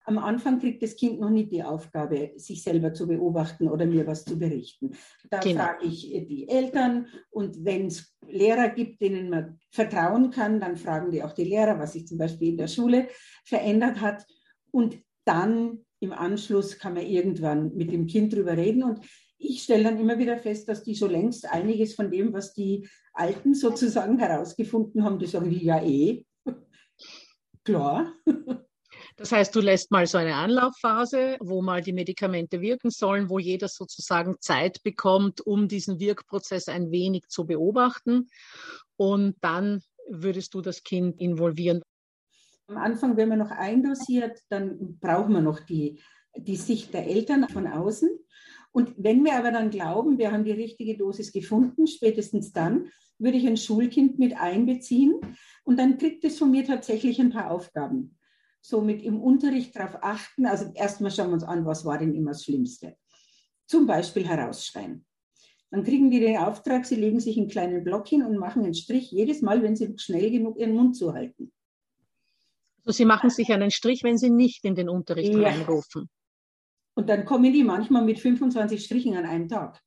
Am 0.04 0.18
Anfang 0.18 0.58
kriegt 0.58 0.82
das 0.82 0.96
Kind 0.96 1.20
noch 1.20 1.30
nicht 1.30 1.52
die 1.52 1.62
Aufgabe, 1.62 2.32
sich 2.36 2.62
selber 2.62 2.92
zu 2.92 3.06
beobachten 3.06 3.68
oder 3.68 3.86
mir 3.86 4.06
was 4.06 4.24
zu 4.24 4.38
berichten. 4.38 4.92
Da 5.30 5.40
genau. 5.40 5.62
frage 5.62 5.86
ich 5.86 6.02
die 6.28 6.48
Eltern 6.48 7.06
und 7.30 7.64
wenn 7.64 7.86
es 7.86 8.16
Lehrer 8.26 8.70
gibt, 8.70 9.00
denen 9.02 9.30
man 9.30 9.58
vertrauen 9.70 10.30
kann, 10.30 10.60
dann 10.60 10.76
fragen 10.76 11.10
die 11.10 11.22
auch 11.22 11.32
die 11.32 11.44
Lehrer, 11.44 11.78
was 11.78 11.92
sich 11.92 12.06
zum 12.06 12.18
Beispiel 12.18 12.48
in 12.48 12.56
der 12.56 12.68
Schule 12.68 13.08
verändert 13.44 14.00
hat. 14.00 14.26
Und 14.70 14.98
dann 15.24 15.84
im 16.00 16.12
Anschluss 16.12 16.78
kann 16.78 16.94
man 16.94 17.06
irgendwann 17.06 17.76
mit 17.76 17.92
dem 17.92 18.06
Kind 18.06 18.32
drüber 18.32 18.56
reden. 18.56 18.82
Und 18.82 19.00
ich 19.38 19.62
stelle 19.62 19.84
dann 19.84 20.00
immer 20.00 20.18
wieder 20.18 20.38
fest, 20.38 20.68
dass 20.68 20.82
die 20.82 20.96
schon 20.96 21.10
längst 21.10 21.50
einiges 21.50 21.94
von 21.94 22.10
dem, 22.10 22.32
was 22.32 22.54
die 22.54 22.88
Alten 23.12 23.54
sozusagen 23.54 24.18
herausgefunden 24.18 25.04
haben, 25.04 25.18
das 25.18 25.32
sagen 25.32 25.50
die 25.50 25.64
ja 25.64 25.82
eh. 25.82 26.24
Klar. 27.64 28.14
Das 29.20 29.32
heißt, 29.32 29.54
du 29.54 29.60
lässt 29.60 29.90
mal 29.90 30.06
so 30.06 30.16
eine 30.16 30.36
Anlaufphase, 30.36 31.36
wo 31.40 31.60
mal 31.60 31.82
die 31.82 31.92
Medikamente 31.92 32.62
wirken 32.62 32.88
sollen, 32.88 33.28
wo 33.28 33.38
jeder 33.38 33.68
sozusagen 33.68 34.36
Zeit 34.40 34.82
bekommt, 34.82 35.42
um 35.42 35.68
diesen 35.68 36.00
Wirkprozess 36.00 36.68
ein 36.68 36.90
wenig 36.90 37.28
zu 37.28 37.44
beobachten. 37.44 38.30
Und 38.96 39.36
dann 39.42 39.82
würdest 40.08 40.54
du 40.54 40.62
das 40.62 40.84
Kind 40.84 41.20
involvieren. 41.20 41.82
Am 42.66 42.78
Anfang, 42.78 43.18
wenn 43.18 43.28
man 43.28 43.40
noch 43.40 43.50
eindosiert, 43.50 44.40
dann 44.48 44.98
brauchen 44.98 45.34
wir 45.34 45.42
noch 45.42 45.60
die, 45.60 46.00
die 46.34 46.56
Sicht 46.56 46.94
der 46.94 47.06
Eltern 47.06 47.46
von 47.50 47.66
außen. 47.66 48.08
Und 48.72 48.94
wenn 48.96 49.22
wir 49.22 49.34
aber 49.34 49.52
dann 49.52 49.68
glauben, 49.68 50.16
wir 50.16 50.32
haben 50.32 50.44
die 50.44 50.52
richtige 50.52 50.96
Dosis 50.96 51.30
gefunden, 51.30 51.86
spätestens 51.86 52.52
dann 52.52 52.88
würde 53.18 53.36
ich 53.36 53.46
ein 53.46 53.58
Schulkind 53.58 54.18
mit 54.18 54.40
einbeziehen 54.40 55.20
und 55.64 55.78
dann 55.78 55.98
kriegt 55.98 56.24
es 56.24 56.38
von 56.38 56.50
mir 56.50 56.64
tatsächlich 56.64 57.20
ein 57.20 57.28
paar 57.28 57.50
Aufgaben 57.50 58.16
somit 58.60 59.02
im 59.02 59.20
Unterricht 59.20 59.74
darauf 59.76 60.02
achten. 60.02 60.46
Also 60.46 60.70
erstmal 60.74 61.10
schauen 61.10 61.28
wir 61.28 61.34
uns 61.34 61.44
an, 61.44 61.64
was 61.64 61.84
war 61.84 61.98
denn 61.98 62.14
immer 62.14 62.32
das 62.32 62.44
Schlimmste. 62.44 62.96
Zum 63.66 63.86
Beispiel 63.86 64.26
herausschreien. 64.26 65.04
Dann 65.70 65.84
kriegen 65.84 66.10
die 66.10 66.20
den 66.20 66.36
Auftrag, 66.36 66.84
sie 66.84 66.96
legen 66.96 67.20
sich 67.20 67.38
einen 67.38 67.48
kleinen 67.48 67.84
Block 67.84 68.08
hin 68.08 68.24
und 68.24 68.36
machen 68.36 68.64
einen 68.64 68.74
Strich 68.74 69.12
jedes 69.12 69.40
Mal, 69.40 69.62
wenn 69.62 69.76
sie 69.76 69.94
schnell 69.98 70.30
genug 70.30 70.58
ihren 70.58 70.74
Mund 70.74 70.96
zuhalten. 70.96 71.52
Also 72.84 72.96
sie 72.96 73.04
machen 73.04 73.30
sich 73.30 73.52
einen 73.52 73.70
Strich, 73.70 74.02
wenn 74.02 74.18
sie 74.18 74.30
nicht 74.30 74.64
in 74.64 74.74
den 74.74 74.88
Unterricht 74.88 75.32
ja. 75.32 75.48
reinrufen. 75.48 76.08
Und 76.94 77.08
dann 77.08 77.24
kommen 77.24 77.52
die 77.52 77.62
manchmal 77.62 78.04
mit 78.04 78.18
25 78.18 78.84
Strichen 78.84 79.16
an 79.16 79.26
einem 79.26 79.48
Tag. 79.48 79.80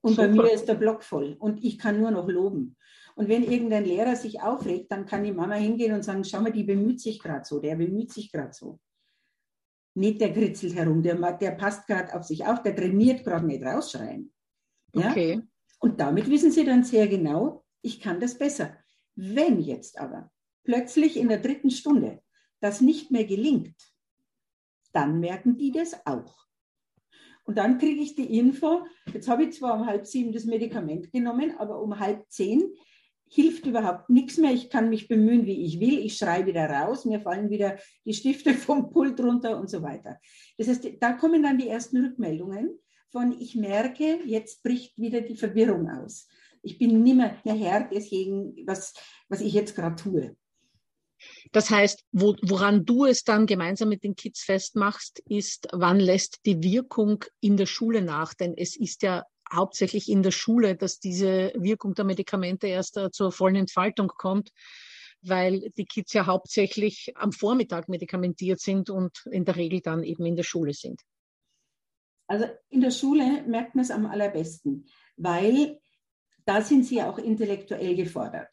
Und 0.00 0.14
Super. 0.14 0.28
bei 0.28 0.34
mir 0.34 0.52
ist 0.52 0.66
der 0.66 0.76
Block 0.76 1.02
voll 1.02 1.36
und 1.40 1.64
ich 1.64 1.78
kann 1.78 2.00
nur 2.00 2.12
noch 2.12 2.28
loben. 2.28 2.76
Und 3.18 3.28
wenn 3.28 3.42
irgendein 3.42 3.84
Lehrer 3.84 4.14
sich 4.14 4.40
aufregt, 4.42 4.92
dann 4.92 5.04
kann 5.04 5.24
die 5.24 5.32
Mama 5.32 5.54
hingehen 5.54 5.92
und 5.92 6.04
sagen, 6.04 6.22
schau 6.22 6.40
mal, 6.40 6.52
die 6.52 6.62
bemüht 6.62 7.00
sich 7.00 7.18
gerade 7.18 7.44
so, 7.44 7.58
der 7.58 7.74
bemüht 7.74 8.12
sich 8.12 8.30
gerade 8.30 8.52
so. 8.52 8.78
Nicht 9.94 10.20
der 10.20 10.32
kritzelt 10.32 10.76
herum, 10.76 11.02
der, 11.02 11.16
der 11.32 11.50
passt 11.50 11.88
gerade 11.88 12.14
auf 12.14 12.22
sich 12.22 12.46
auf, 12.46 12.62
der 12.62 12.76
trainiert 12.76 13.24
gerade 13.24 13.44
nicht 13.44 13.64
rausschreien. 13.64 14.32
Ja? 14.94 15.10
Okay. 15.10 15.42
Und 15.80 15.98
damit 15.98 16.30
wissen 16.30 16.52
sie 16.52 16.64
dann 16.64 16.84
sehr 16.84 17.08
genau, 17.08 17.64
ich 17.82 17.98
kann 17.98 18.20
das 18.20 18.38
besser. 18.38 18.76
Wenn 19.16 19.58
jetzt 19.62 19.98
aber 19.98 20.30
plötzlich 20.62 21.16
in 21.16 21.26
der 21.26 21.40
dritten 21.40 21.72
Stunde 21.72 22.22
das 22.60 22.80
nicht 22.80 23.10
mehr 23.10 23.24
gelingt, 23.24 23.74
dann 24.92 25.18
merken 25.18 25.56
die 25.56 25.72
das 25.72 26.06
auch. 26.06 26.46
Und 27.42 27.58
dann 27.58 27.78
kriege 27.78 28.00
ich 28.00 28.14
die 28.14 28.38
Info, 28.38 28.86
jetzt 29.12 29.26
habe 29.26 29.42
ich 29.42 29.56
zwar 29.56 29.74
um 29.74 29.86
halb 29.86 30.06
sieben 30.06 30.32
das 30.32 30.44
Medikament 30.44 31.10
genommen, 31.10 31.56
aber 31.58 31.82
um 31.82 31.98
halb 31.98 32.24
zehn 32.30 32.62
hilft 33.30 33.66
überhaupt 33.66 34.10
nichts 34.10 34.38
mehr. 34.38 34.52
Ich 34.52 34.70
kann 34.70 34.90
mich 34.90 35.08
bemühen, 35.08 35.46
wie 35.46 35.64
ich 35.64 35.80
will. 35.80 35.98
Ich 35.98 36.16
schreibe 36.16 36.48
wieder 36.48 36.68
raus. 36.68 37.04
Mir 37.04 37.20
fallen 37.20 37.50
wieder 37.50 37.78
die 38.04 38.14
Stifte 38.14 38.54
vom 38.54 38.90
Pult 38.90 39.20
runter 39.20 39.58
und 39.58 39.70
so 39.70 39.82
weiter. 39.82 40.18
Das 40.56 40.68
heißt, 40.68 40.88
da 41.00 41.12
kommen 41.12 41.42
dann 41.42 41.58
die 41.58 41.68
ersten 41.68 42.04
Rückmeldungen 42.04 42.78
von, 43.10 43.38
ich 43.40 43.54
merke, 43.54 44.20
jetzt 44.24 44.62
bricht 44.62 44.98
wieder 44.98 45.20
die 45.20 45.36
Verwirrung 45.36 45.88
aus. 45.88 46.28
Ich 46.62 46.78
bin 46.78 47.02
nimmer 47.02 47.36
mehr 47.44 47.54
Herr 47.54 47.88
deswegen, 47.90 48.54
was, 48.66 48.92
was 49.28 49.40
ich 49.40 49.52
jetzt 49.52 49.74
gerade 49.74 49.96
tue. 49.96 50.36
Das 51.52 51.70
heißt, 51.70 52.04
wo, 52.12 52.36
woran 52.42 52.84
du 52.84 53.04
es 53.04 53.24
dann 53.24 53.46
gemeinsam 53.46 53.88
mit 53.88 54.04
den 54.04 54.14
Kids 54.14 54.42
festmachst, 54.42 55.20
ist, 55.28 55.68
wann 55.72 55.98
lässt 55.98 56.40
die 56.46 56.62
Wirkung 56.62 57.24
in 57.40 57.56
der 57.56 57.66
Schule 57.66 58.02
nach? 58.02 58.34
Denn 58.34 58.54
es 58.56 58.76
ist 58.76 59.02
ja 59.02 59.24
hauptsächlich 59.52 60.08
in 60.08 60.22
der 60.22 60.30
Schule, 60.30 60.76
dass 60.76 60.98
diese 60.98 61.52
Wirkung 61.54 61.94
der 61.94 62.04
Medikamente 62.04 62.66
erst 62.66 62.96
äh, 62.96 63.10
zur 63.10 63.32
vollen 63.32 63.56
Entfaltung 63.56 64.08
kommt, 64.08 64.50
weil 65.22 65.70
die 65.76 65.86
Kids 65.86 66.12
ja 66.12 66.26
hauptsächlich 66.26 67.12
am 67.16 67.32
Vormittag 67.32 67.88
medikamentiert 67.88 68.60
sind 68.60 68.90
und 68.90 69.26
in 69.30 69.44
der 69.44 69.56
Regel 69.56 69.80
dann 69.80 70.02
eben 70.02 70.24
in 70.26 70.36
der 70.36 70.44
Schule 70.44 70.72
sind. 70.72 71.02
Also 72.26 72.46
in 72.68 72.82
der 72.82 72.90
Schule 72.90 73.42
merkt 73.46 73.74
man 73.74 73.84
es 73.84 73.90
am 73.90 74.06
allerbesten, 74.06 74.86
weil 75.16 75.80
da 76.44 76.62
sind 76.62 76.84
sie 76.84 77.02
auch 77.02 77.18
intellektuell 77.18 77.96
gefordert. 77.96 78.48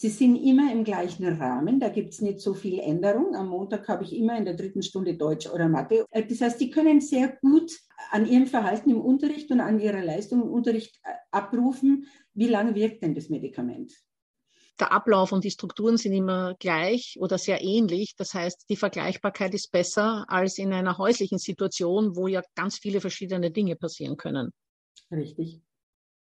Sie 0.00 0.10
sind 0.10 0.36
immer 0.36 0.72
im 0.72 0.84
gleichen 0.84 1.26
Rahmen, 1.26 1.80
da 1.80 1.88
gibt 1.88 2.14
es 2.14 2.20
nicht 2.20 2.38
so 2.38 2.54
viel 2.54 2.78
Änderung. 2.78 3.34
Am 3.34 3.48
Montag 3.48 3.88
habe 3.88 4.04
ich 4.04 4.14
immer 4.14 4.38
in 4.38 4.44
der 4.44 4.54
dritten 4.54 4.80
Stunde 4.80 5.16
Deutsch 5.16 5.48
oder 5.48 5.68
Mathe. 5.68 6.04
Äh, 6.12 6.24
das 6.24 6.40
heißt, 6.40 6.60
die 6.60 6.70
können 6.70 7.00
sehr 7.00 7.36
gut 7.42 7.72
an 8.12 8.24
ihrem 8.24 8.46
Verhalten 8.46 8.90
im 8.90 9.00
Unterricht 9.00 9.50
und 9.50 9.58
an 9.58 9.80
ihrer 9.80 10.04
Leistung 10.04 10.42
im 10.42 10.50
Unterricht 10.50 11.00
äh, 11.02 11.14
abrufen, 11.32 12.06
wie 12.32 12.46
lange 12.46 12.76
wirkt 12.76 13.02
denn 13.02 13.16
das 13.16 13.28
Medikament. 13.28 13.92
Der 14.78 14.92
Ablauf 14.92 15.32
und 15.32 15.42
die 15.42 15.50
Strukturen 15.50 15.96
sind 15.96 16.12
immer 16.12 16.54
gleich 16.60 17.16
oder 17.18 17.36
sehr 17.36 17.60
ähnlich. 17.60 18.14
Das 18.16 18.34
heißt, 18.34 18.66
die 18.68 18.76
Vergleichbarkeit 18.76 19.52
ist 19.52 19.72
besser 19.72 20.26
als 20.28 20.58
in 20.58 20.72
einer 20.72 20.98
häuslichen 20.98 21.38
Situation, 21.38 22.14
wo 22.14 22.28
ja 22.28 22.42
ganz 22.54 22.78
viele 22.78 23.00
verschiedene 23.00 23.50
Dinge 23.50 23.74
passieren 23.74 24.16
können. 24.16 24.52
Richtig. 25.10 25.60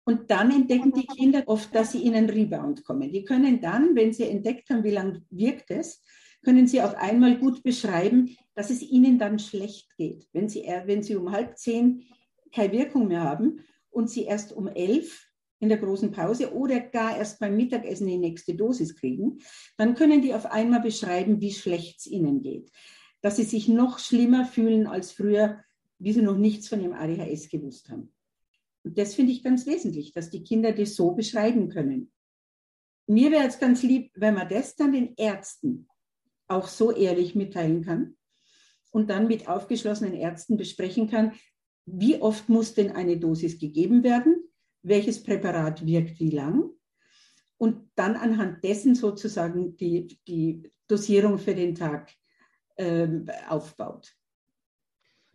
Und 0.09 0.31
dann 0.31 0.49
entdecken 0.49 0.91
die 0.91 1.05
Kinder 1.05 1.43
oft, 1.45 1.75
dass 1.75 1.91
sie 1.91 2.03
in 2.03 2.15
einen 2.15 2.31
Rebound 2.31 2.83
kommen. 2.83 3.11
Die 3.11 3.23
können 3.23 3.61
dann, 3.61 3.95
wenn 3.95 4.11
sie 4.11 4.23
entdeckt 4.23 4.67
haben, 4.71 4.83
wie 4.83 4.89
lange 4.89 5.23
wirkt 5.29 5.69
es, 5.69 6.01
können 6.43 6.65
sie 6.65 6.81
auf 6.81 6.95
einmal 6.95 7.37
gut 7.37 7.61
beschreiben, 7.61 8.35
dass 8.55 8.71
es 8.71 8.81
ihnen 8.81 9.19
dann 9.19 9.37
schlecht 9.37 9.95
geht. 9.97 10.27
Wenn 10.33 10.49
sie, 10.49 10.63
wenn 10.85 11.03
sie 11.03 11.15
um 11.15 11.31
halb 11.31 11.59
zehn 11.59 12.05
keine 12.51 12.73
Wirkung 12.73 13.07
mehr 13.07 13.21
haben 13.21 13.59
und 13.91 14.09
sie 14.09 14.23
erst 14.23 14.51
um 14.51 14.67
elf 14.67 15.27
in 15.59 15.69
der 15.69 15.77
großen 15.77 16.09
Pause 16.09 16.55
oder 16.55 16.79
gar 16.79 17.15
erst 17.15 17.39
beim 17.39 17.55
Mittagessen 17.55 18.07
die 18.07 18.17
nächste 18.17 18.55
Dosis 18.55 18.95
kriegen, 18.95 19.37
dann 19.77 19.93
können 19.93 20.23
die 20.23 20.33
auf 20.33 20.47
einmal 20.47 20.81
beschreiben, 20.81 21.39
wie 21.39 21.53
schlecht 21.53 21.99
es 21.99 22.07
ihnen 22.07 22.41
geht. 22.41 22.71
Dass 23.21 23.35
sie 23.35 23.43
sich 23.43 23.67
noch 23.67 23.99
schlimmer 23.99 24.45
fühlen 24.45 24.87
als 24.87 25.11
früher, 25.11 25.59
wie 25.99 26.13
sie 26.13 26.23
noch 26.23 26.37
nichts 26.37 26.67
von 26.67 26.81
ihrem 26.81 26.93
ADHS 26.93 27.49
gewusst 27.49 27.91
haben. 27.91 28.11
Und 28.83 28.97
das 28.97 29.15
finde 29.15 29.31
ich 29.31 29.43
ganz 29.43 29.65
wesentlich, 29.65 30.13
dass 30.13 30.29
die 30.29 30.43
Kinder 30.43 30.71
das 30.71 30.95
so 30.95 31.11
beschreiben 31.11 31.69
können. 31.69 32.11
mir 33.07 33.31
wäre 33.31 33.47
es 33.47 33.59
ganz 33.59 33.83
lieb, 33.83 34.11
wenn 34.15 34.35
man 34.35 34.47
das 34.47 34.75
dann 34.75 34.93
den 34.93 35.15
Ärzten 35.15 35.87
auch 36.47 36.67
so 36.67 36.91
ehrlich 36.91 37.35
mitteilen 37.35 37.83
kann 37.83 38.17
und 38.91 39.09
dann 39.09 39.27
mit 39.27 39.47
aufgeschlossenen 39.47 40.13
Ärzten 40.13 40.57
besprechen 40.57 41.09
kann, 41.09 41.33
wie 41.85 42.21
oft 42.21 42.49
muss 42.49 42.73
denn 42.73 42.91
eine 42.91 43.17
Dosis 43.17 43.59
gegeben 43.59 44.03
werden, 44.03 44.43
welches 44.81 45.23
Präparat 45.23 45.85
wirkt 45.85 46.19
wie 46.19 46.29
lang 46.29 46.69
und 47.57 47.91
dann 47.95 48.15
anhand 48.15 48.63
dessen 48.63 48.95
sozusagen 48.95 49.75
die, 49.77 50.19
die 50.27 50.71
Dosierung 50.87 51.37
für 51.37 51.53
den 51.53 51.75
Tag 51.75 52.11
äh, 52.77 53.07
aufbaut. 53.47 54.15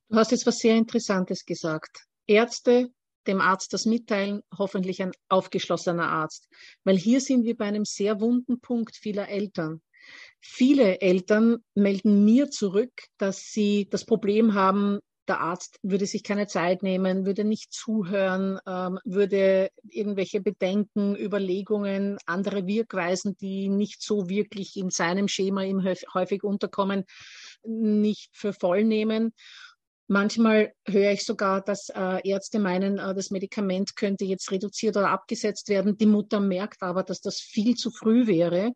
Du 0.08 0.16
hast 0.16 0.30
jetzt 0.30 0.46
was 0.46 0.58
sehr 0.58 0.76
Interessantes 0.76 1.44
gesagt. 1.44 2.06
Ärzte 2.26 2.90
dem 3.26 3.40
Arzt 3.40 3.72
das 3.72 3.86
mitteilen, 3.86 4.42
hoffentlich 4.56 5.02
ein 5.02 5.12
aufgeschlossener 5.28 6.08
Arzt. 6.08 6.48
Weil 6.84 6.96
hier 6.96 7.20
sind 7.20 7.44
wir 7.44 7.56
bei 7.56 7.66
einem 7.66 7.84
sehr 7.84 8.20
wunden 8.20 8.60
Punkt 8.60 8.96
vieler 8.96 9.28
Eltern. 9.28 9.80
Viele 10.40 11.00
Eltern 11.00 11.58
melden 11.74 12.24
mir 12.24 12.50
zurück, 12.50 12.92
dass 13.16 13.50
sie 13.50 13.88
das 13.90 14.04
Problem 14.04 14.54
haben, 14.54 15.00
der 15.28 15.40
Arzt 15.40 15.78
würde 15.82 16.06
sich 16.06 16.22
keine 16.22 16.46
Zeit 16.46 16.82
nehmen, 16.82 17.24
würde 17.24 17.44
nicht 17.44 17.72
zuhören, 17.72 18.58
ähm, 18.66 18.98
würde 19.04 19.70
irgendwelche 19.88 20.40
Bedenken, 20.40 21.16
Überlegungen, 21.16 22.18
andere 22.26 22.66
Wirkweisen, 22.66 23.36
die 23.38 23.68
nicht 23.68 24.02
so 24.02 24.28
wirklich 24.28 24.76
in 24.76 24.90
seinem 24.90 25.28
Schema 25.28 25.62
ihm 25.62 25.82
häufig 26.12 26.44
unterkommen, 26.44 27.04
nicht 27.64 28.36
für 28.36 28.52
voll 28.52 28.84
nehmen. 28.84 29.32
Manchmal 30.06 30.74
höre 30.86 31.12
ich 31.12 31.24
sogar, 31.24 31.62
dass 31.62 31.88
äh, 31.88 32.28
Ärzte 32.28 32.58
meinen, 32.58 32.98
äh, 32.98 33.14
das 33.14 33.30
Medikament 33.30 33.96
könnte 33.96 34.24
jetzt 34.24 34.50
reduziert 34.50 34.96
oder 34.96 35.10
abgesetzt 35.10 35.68
werden. 35.68 35.96
Die 35.96 36.06
Mutter 36.06 36.40
merkt 36.40 36.82
aber, 36.82 37.02
dass 37.02 37.20
das 37.20 37.40
viel 37.40 37.74
zu 37.74 37.90
früh 37.90 38.26
wäre. 38.26 38.72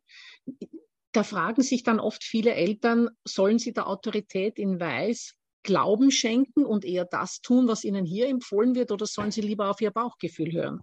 Da 1.13 1.23
fragen 1.25 1.63
sich 1.63 1.83
dann 1.83 2.01
oft 2.01 2.25
viele 2.25 2.55
Eltern, 2.55 3.11
sollen 3.25 3.59
sie 3.59 3.73
der 3.73 3.89
Autorität 3.89 4.59
in 4.59 4.81
Weiß 4.81 5.35
Glauben 5.65 6.11
schenken 6.11 6.65
und 6.65 6.85
eher 6.85 7.05
das 7.05 7.41
tun, 7.41 7.69
was 7.69 7.85
ihnen 7.85 8.07
hier 8.07 8.29
empfohlen 8.29 8.75
wird, 8.75 8.91
oder 8.91 9.05
sollen 9.05 9.31
sie 9.31 9.43
lieber 9.43 9.69
auf 9.69 9.81
ihr 9.81 9.91
Bauchgefühl 9.91 10.53
hören? 10.53 10.81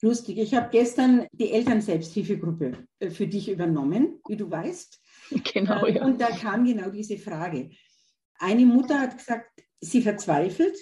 Lustig, 0.00 0.38
ich 0.38 0.54
habe 0.54 0.68
gestern 0.70 1.26
die 1.32 1.52
Elternselbsthilfegruppe 1.52 2.86
äh, 2.98 3.10
für 3.10 3.26
dich 3.26 3.50
übernommen, 3.50 4.20
wie 4.26 4.36
du 4.36 4.50
weißt. 4.50 5.00
Genau, 5.54 5.86
ja. 5.86 6.04
Und 6.04 6.20
da 6.20 6.28
kam 6.30 6.64
genau 6.64 6.90
diese 6.90 7.16
Frage. 7.16 7.70
Eine 8.38 8.66
Mutter 8.66 9.00
hat 9.00 9.18
gesagt, 9.18 9.62
sie 9.80 10.02
verzweifelt, 10.02 10.76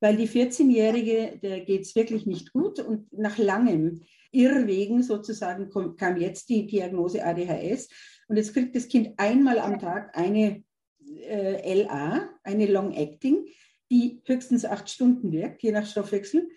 weil 0.00 0.16
die 0.16 0.28
14-Jährige, 0.28 1.38
der 1.42 1.60
geht 1.60 1.82
es 1.82 1.94
wirklich 1.94 2.26
nicht 2.26 2.52
gut. 2.52 2.78
Und 2.80 3.12
nach 3.12 3.38
langem 3.38 4.02
Irrwegen 4.32 5.02
sozusagen 5.02 5.70
kam 5.96 6.16
jetzt 6.16 6.48
die 6.48 6.66
Diagnose 6.66 7.24
ADHS. 7.24 7.88
Und 8.28 8.36
jetzt 8.36 8.52
kriegt 8.52 8.74
das 8.74 8.88
Kind 8.88 9.12
einmal 9.16 9.58
am 9.58 9.78
Tag 9.78 10.16
eine 10.16 10.64
äh, 11.06 11.82
LA, 11.82 12.28
eine 12.42 12.66
Long 12.66 12.92
Acting, 12.92 13.46
die 13.90 14.20
höchstens 14.24 14.64
acht 14.64 14.90
Stunden 14.90 15.32
wirkt, 15.32 15.62
je 15.62 15.72
nach 15.72 15.86
Stoffwechsel. 15.86 16.48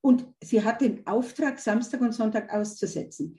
Und 0.00 0.26
sie 0.42 0.62
hat 0.62 0.80
den 0.80 1.06
Auftrag, 1.06 1.58
Samstag 1.58 2.00
und 2.00 2.12
Sonntag 2.12 2.52
auszusetzen. 2.52 3.38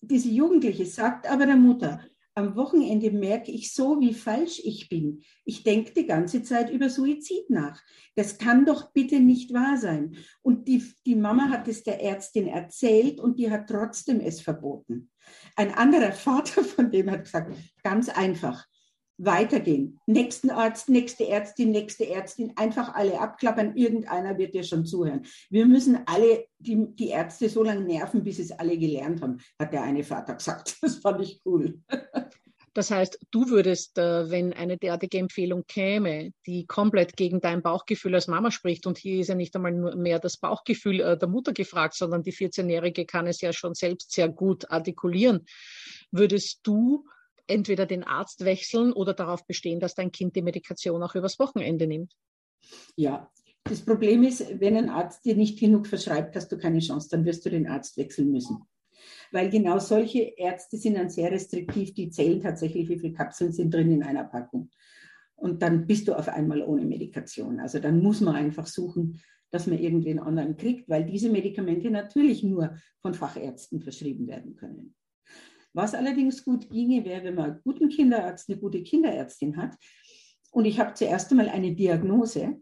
Diese 0.00 0.28
Jugendliche 0.28 0.84
sagt 0.84 1.26
aber 1.30 1.46
der 1.46 1.56
Mutter, 1.56 2.04
am 2.34 2.56
Wochenende 2.56 3.10
merke 3.10 3.52
ich 3.52 3.72
so, 3.72 4.00
wie 4.00 4.12
falsch 4.12 4.60
ich 4.64 4.88
bin. 4.88 5.22
Ich 5.44 5.62
denke 5.62 5.92
die 5.92 6.06
ganze 6.06 6.42
Zeit 6.42 6.70
über 6.70 6.90
Suizid 6.90 7.48
nach. 7.48 7.80
Das 8.16 8.38
kann 8.38 8.66
doch 8.66 8.92
bitte 8.92 9.20
nicht 9.20 9.52
wahr 9.54 9.76
sein. 9.76 10.16
Und 10.42 10.66
die, 10.66 10.82
die 11.06 11.14
Mama 11.14 11.48
hat 11.50 11.68
es 11.68 11.84
der 11.84 12.02
Ärztin 12.02 12.48
erzählt 12.48 13.20
und 13.20 13.38
die 13.38 13.50
hat 13.50 13.68
trotzdem 13.68 14.20
es 14.20 14.40
verboten. 14.40 15.10
Ein 15.56 15.72
anderer 15.72 16.12
Vater 16.12 16.64
von 16.64 16.90
dem 16.90 17.10
hat 17.10 17.24
gesagt, 17.24 17.52
ganz 17.82 18.08
einfach, 18.08 18.66
weitergehen. 19.16 20.00
Nächsten 20.06 20.50
Arzt, 20.50 20.88
nächste 20.88 21.28
Ärztin, 21.28 21.70
nächste 21.70 22.08
Ärztin, 22.08 22.52
einfach 22.56 22.94
alle 22.94 23.20
abklappern. 23.20 23.76
Irgendeiner 23.76 24.36
wird 24.38 24.54
dir 24.54 24.64
schon 24.64 24.84
zuhören. 24.84 25.24
Wir 25.50 25.66
müssen 25.66 26.00
alle 26.06 26.46
die, 26.58 26.86
die 26.94 27.08
Ärzte 27.08 27.48
so 27.48 27.62
lange 27.62 27.84
nerven, 27.84 28.24
bis 28.24 28.38
es 28.38 28.50
alle 28.50 28.76
gelernt 28.76 29.22
haben, 29.22 29.38
hat 29.58 29.72
der 29.72 29.82
eine 29.82 30.02
Vater 30.02 30.34
gesagt. 30.34 30.76
Das 30.84 30.96
fand 30.96 31.22
ich 31.22 31.40
cool. 31.46 31.80
Das 32.74 32.90
heißt, 32.90 33.20
du 33.30 33.48
würdest, 33.48 33.98
äh, 33.98 34.30
wenn 34.30 34.52
eine 34.52 34.76
derartige 34.76 35.18
Empfehlung 35.18 35.64
käme, 35.66 36.32
die 36.44 36.66
komplett 36.66 37.16
gegen 37.16 37.40
dein 37.40 37.62
Bauchgefühl 37.62 38.16
als 38.16 38.26
Mama 38.26 38.50
spricht, 38.50 38.86
und 38.86 38.98
hier 38.98 39.20
ist 39.20 39.28
ja 39.28 39.36
nicht 39.36 39.54
einmal 39.54 39.94
mehr 39.96 40.18
das 40.18 40.36
Bauchgefühl 40.36 41.00
äh, 41.00 41.16
der 41.16 41.28
Mutter 41.28 41.52
gefragt, 41.52 41.94
sondern 41.94 42.24
die 42.24 42.32
14-Jährige 42.32 43.06
kann 43.06 43.28
es 43.28 43.40
ja 43.40 43.52
schon 43.52 43.74
selbst 43.74 44.12
sehr 44.12 44.28
gut 44.28 44.70
artikulieren, 44.70 45.46
würdest 46.10 46.60
du 46.64 47.06
entweder 47.46 47.86
den 47.86 48.02
Arzt 48.02 48.44
wechseln 48.44 48.92
oder 48.92 49.14
darauf 49.14 49.46
bestehen, 49.46 49.78
dass 49.78 49.94
dein 49.94 50.10
Kind 50.10 50.34
die 50.34 50.42
Medikation 50.42 51.02
auch 51.02 51.14
übers 51.14 51.38
Wochenende 51.38 51.86
nimmt. 51.86 52.12
Ja, 52.96 53.30
das 53.64 53.82
Problem 53.82 54.24
ist, 54.24 54.60
wenn 54.60 54.76
ein 54.76 54.90
Arzt 54.90 55.24
dir 55.24 55.36
nicht 55.36 55.58
genug 55.60 55.86
verschreibt, 55.86 56.34
hast 56.34 56.50
du 56.50 56.58
keine 56.58 56.80
Chance, 56.80 57.08
dann 57.10 57.24
wirst 57.24 57.46
du 57.46 57.50
den 57.50 57.68
Arzt 57.68 57.96
wechseln 57.96 58.32
müssen. 58.32 58.66
Weil 59.34 59.50
genau 59.50 59.80
solche 59.80 60.20
Ärzte 60.36 60.76
sind 60.76 60.96
dann 60.96 61.10
sehr 61.10 61.32
restriktiv, 61.32 61.92
die 61.92 62.08
zählen 62.08 62.40
tatsächlich, 62.40 62.88
wie 62.88 63.00
viele 63.00 63.14
Kapseln 63.14 63.52
sind 63.52 63.74
drin 63.74 63.90
in 63.90 64.04
einer 64.04 64.22
Packung. 64.22 64.70
Und 65.34 65.60
dann 65.60 65.88
bist 65.88 66.06
du 66.06 66.14
auf 66.14 66.28
einmal 66.28 66.62
ohne 66.62 66.84
Medikation. 66.84 67.58
Also 67.58 67.80
dann 67.80 68.00
muss 68.00 68.20
man 68.20 68.36
einfach 68.36 68.68
suchen, 68.68 69.20
dass 69.50 69.66
man 69.66 69.80
irgendwen 69.80 70.20
anderen 70.20 70.56
kriegt, 70.56 70.88
weil 70.88 71.04
diese 71.04 71.30
Medikamente 71.30 71.90
natürlich 71.90 72.44
nur 72.44 72.76
von 73.00 73.12
Fachärzten 73.12 73.82
verschrieben 73.82 74.28
werden 74.28 74.54
können. 74.54 74.94
Was 75.72 75.96
allerdings 75.96 76.44
gut 76.44 76.70
ginge, 76.70 77.04
wäre, 77.04 77.24
wenn 77.24 77.34
man 77.34 77.50
einen 77.50 77.60
guten 77.64 77.88
Kinderarzt, 77.88 78.48
eine 78.48 78.60
gute 78.60 78.84
Kinderärztin 78.84 79.56
hat. 79.56 79.74
Und 80.52 80.64
ich 80.64 80.78
habe 80.78 80.94
zuerst 80.94 81.32
einmal 81.32 81.48
eine 81.48 81.74
Diagnose. 81.74 82.60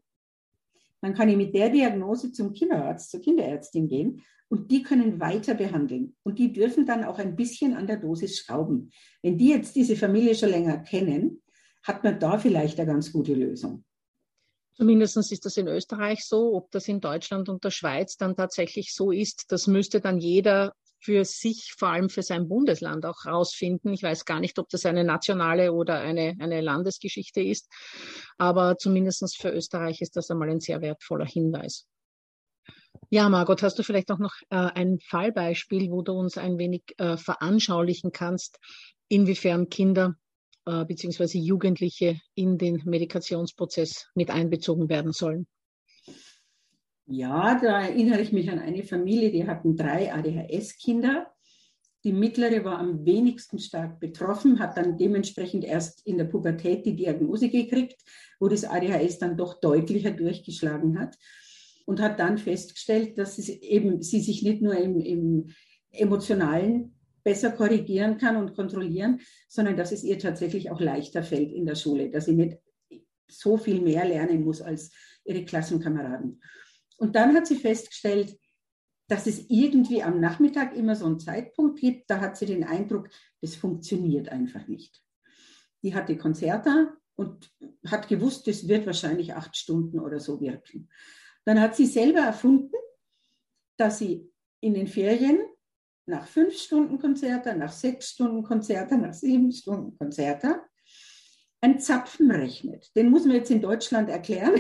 Dann 1.02 1.14
kann 1.14 1.28
ich 1.28 1.36
mit 1.36 1.54
der 1.54 1.68
Diagnose 1.68 2.32
zum 2.32 2.52
Kinderarzt, 2.52 3.10
zur 3.10 3.20
Kinderärztin 3.20 3.88
gehen 3.88 4.22
und 4.48 4.70
die 4.70 4.82
können 4.82 5.18
weiter 5.18 5.54
behandeln. 5.54 6.16
Und 6.22 6.38
die 6.38 6.52
dürfen 6.52 6.86
dann 6.86 7.04
auch 7.04 7.18
ein 7.18 7.36
bisschen 7.36 7.74
an 7.74 7.86
der 7.86 7.96
Dosis 7.96 8.38
schrauben. 8.38 8.90
Wenn 9.20 9.36
die 9.36 9.48
jetzt 9.48 9.74
diese 9.74 9.96
Familie 9.96 10.34
schon 10.34 10.50
länger 10.50 10.78
kennen, 10.78 11.42
hat 11.82 12.04
man 12.04 12.20
da 12.20 12.38
vielleicht 12.38 12.78
eine 12.78 12.86
ganz 12.86 13.12
gute 13.12 13.34
Lösung. 13.34 13.84
Zumindest 14.74 15.16
ist 15.16 15.44
das 15.44 15.56
in 15.56 15.66
Österreich 15.66 16.24
so. 16.24 16.54
Ob 16.54 16.70
das 16.70 16.86
in 16.88 17.00
Deutschland 17.00 17.48
und 17.48 17.64
der 17.64 17.70
Schweiz 17.70 18.16
dann 18.16 18.36
tatsächlich 18.36 18.94
so 18.94 19.10
ist, 19.10 19.50
das 19.50 19.66
müsste 19.66 20.00
dann 20.00 20.18
jeder 20.18 20.72
für 21.02 21.24
sich, 21.24 21.74
vor 21.76 21.88
allem 21.88 22.08
für 22.08 22.22
sein 22.22 22.48
Bundesland 22.48 23.04
auch 23.04 23.26
rausfinden. 23.26 23.92
Ich 23.92 24.02
weiß 24.02 24.24
gar 24.24 24.40
nicht, 24.40 24.58
ob 24.58 24.68
das 24.68 24.86
eine 24.86 25.04
nationale 25.04 25.72
oder 25.72 25.98
eine, 25.98 26.36
eine 26.38 26.60
Landesgeschichte 26.60 27.40
ist, 27.42 27.68
aber 28.38 28.78
zumindest 28.78 29.36
für 29.36 29.50
Österreich 29.50 30.00
ist 30.00 30.16
das 30.16 30.30
einmal 30.30 30.50
ein 30.50 30.60
sehr 30.60 30.80
wertvoller 30.80 31.26
Hinweis. 31.26 31.86
Ja, 33.10 33.28
Margot, 33.28 33.62
hast 33.62 33.78
du 33.78 33.82
vielleicht 33.82 34.10
auch 34.10 34.18
noch 34.18 34.34
äh, 34.50 34.56
ein 34.56 34.98
Fallbeispiel, 35.00 35.90
wo 35.90 36.02
du 36.02 36.12
uns 36.12 36.38
ein 36.38 36.58
wenig 36.58 36.82
äh, 36.98 37.16
veranschaulichen 37.16 38.12
kannst, 38.12 38.58
inwiefern 39.08 39.68
Kinder 39.68 40.14
äh, 40.66 40.84
bzw. 40.84 41.38
Jugendliche 41.38 42.20
in 42.34 42.58
den 42.58 42.82
Medikationsprozess 42.84 44.06
mit 44.14 44.30
einbezogen 44.30 44.88
werden 44.88 45.12
sollen? 45.12 45.46
Ja, 47.06 47.58
da 47.60 47.82
erinnere 47.82 48.20
ich 48.20 48.32
mich 48.32 48.50
an 48.50 48.58
eine 48.58 48.84
Familie, 48.84 49.30
die 49.30 49.46
hatten 49.46 49.76
drei 49.76 50.12
ADHS-Kinder. 50.12 51.26
Die 52.04 52.12
mittlere 52.12 52.64
war 52.64 52.78
am 52.78 53.04
wenigsten 53.04 53.58
stark 53.58 54.00
betroffen, 54.00 54.58
hat 54.58 54.76
dann 54.76 54.98
dementsprechend 54.98 55.64
erst 55.64 56.04
in 56.06 56.18
der 56.18 56.24
Pubertät 56.24 56.84
die 56.84 56.96
Diagnose 56.96 57.48
gekriegt, 57.48 58.02
wo 58.40 58.48
das 58.48 58.64
ADHS 58.64 59.18
dann 59.18 59.36
doch 59.36 59.60
deutlicher 59.60 60.10
durchgeschlagen 60.10 60.98
hat 60.98 61.16
und 61.86 62.00
hat 62.00 62.18
dann 62.18 62.38
festgestellt, 62.38 63.18
dass 63.18 63.36
sie, 63.36 63.60
eben, 63.60 64.02
sie 64.02 64.20
sich 64.20 64.42
nicht 64.42 64.62
nur 64.62 64.76
im, 64.76 65.00
im 65.00 65.50
emotionalen 65.90 66.94
besser 67.24 67.50
korrigieren 67.50 68.18
kann 68.18 68.36
und 68.36 68.54
kontrollieren, 68.54 69.20
sondern 69.48 69.76
dass 69.76 69.92
es 69.92 70.02
ihr 70.02 70.18
tatsächlich 70.18 70.70
auch 70.70 70.80
leichter 70.80 71.22
fällt 71.22 71.52
in 71.52 71.66
der 71.66 71.76
Schule, 71.76 72.10
dass 72.10 72.24
sie 72.24 72.34
nicht 72.34 72.58
so 73.28 73.56
viel 73.56 73.80
mehr 73.80 74.04
lernen 74.04 74.44
muss 74.44 74.60
als 74.60 74.92
ihre 75.24 75.44
Klassenkameraden. 75.44 76.40
Und 77.02 77.16
dann 77.16 77.34
hat 77.34 77.48
sie 77.48 77.56
festgestellt, 77.56 78.38
dass 79.08 79.26
es 79.26 79.50
irgendwie 79.50 80.04
am 80.04 80.20
Nachmittag 80.20 80.76
immer 80.76 80.94
so 80.94 81.06
einen 81.06 81.18
Zeitpunkt 81.18 81.80
gibt, 81.80 82.08
da 82.08 82.20
hat 82.20 82.36
sie 82.36 82.46
den 82.46 82.62
Eindruck, 82.62 83.08
das 83.40 83.56
funktioniert 83.56 84.28
einfach 84.28 84.68
nicht. 84.68 85.02
Die 85.82 85.96
hatte 85.96 86.16
Konzerte 86.16 86.92
und 87.16 87.50
hat 87.88 88.06
gewusst, 88.06 88.46
das 88.46 88.68
wird 88.68 88.86
wahrscheinlich 88.86 89.34
acht 89.34 89.56
Stunden 89.56 89.98
oder 89.98 90.20
so 90.20 90.40
wirken. 90.40 90.88
Dann 91.44 91.60
hat 91.60 91.74
sie 91.74 91.86
selber 91.86 92.20
erfunden, 92.20 92.76
dass 93.76 93.98
sie 93.98 94.30
in 94.60 94.74
den 94.74 94.86
Ferien 94.86 95.40
nach 96.06 96.28
fünf 96.28 96.56
Stunden 96.56 97.00
Konzerte, 97.00 97.56
nach 97.56 97.72
sechs 97.72 98.10
Stunden 98.10 98.44
Konzerte, 98.44 98.96
nach 98.96 99.12
sieben 99.12 99.50
Stunden 99.50 99.98
Konzerte 99.98 100.60
einen 101.60 101.80
Zapfen 101.80 102.30
rechnet. 102.30 102.94
Den 102.94 103.10
muss 103.10 103.24
man 103.24 103.34
jetzt 103.34 103.50
in 103.50 103.60
Deutschland 103.60 104.08
erklären. 104.08 104.54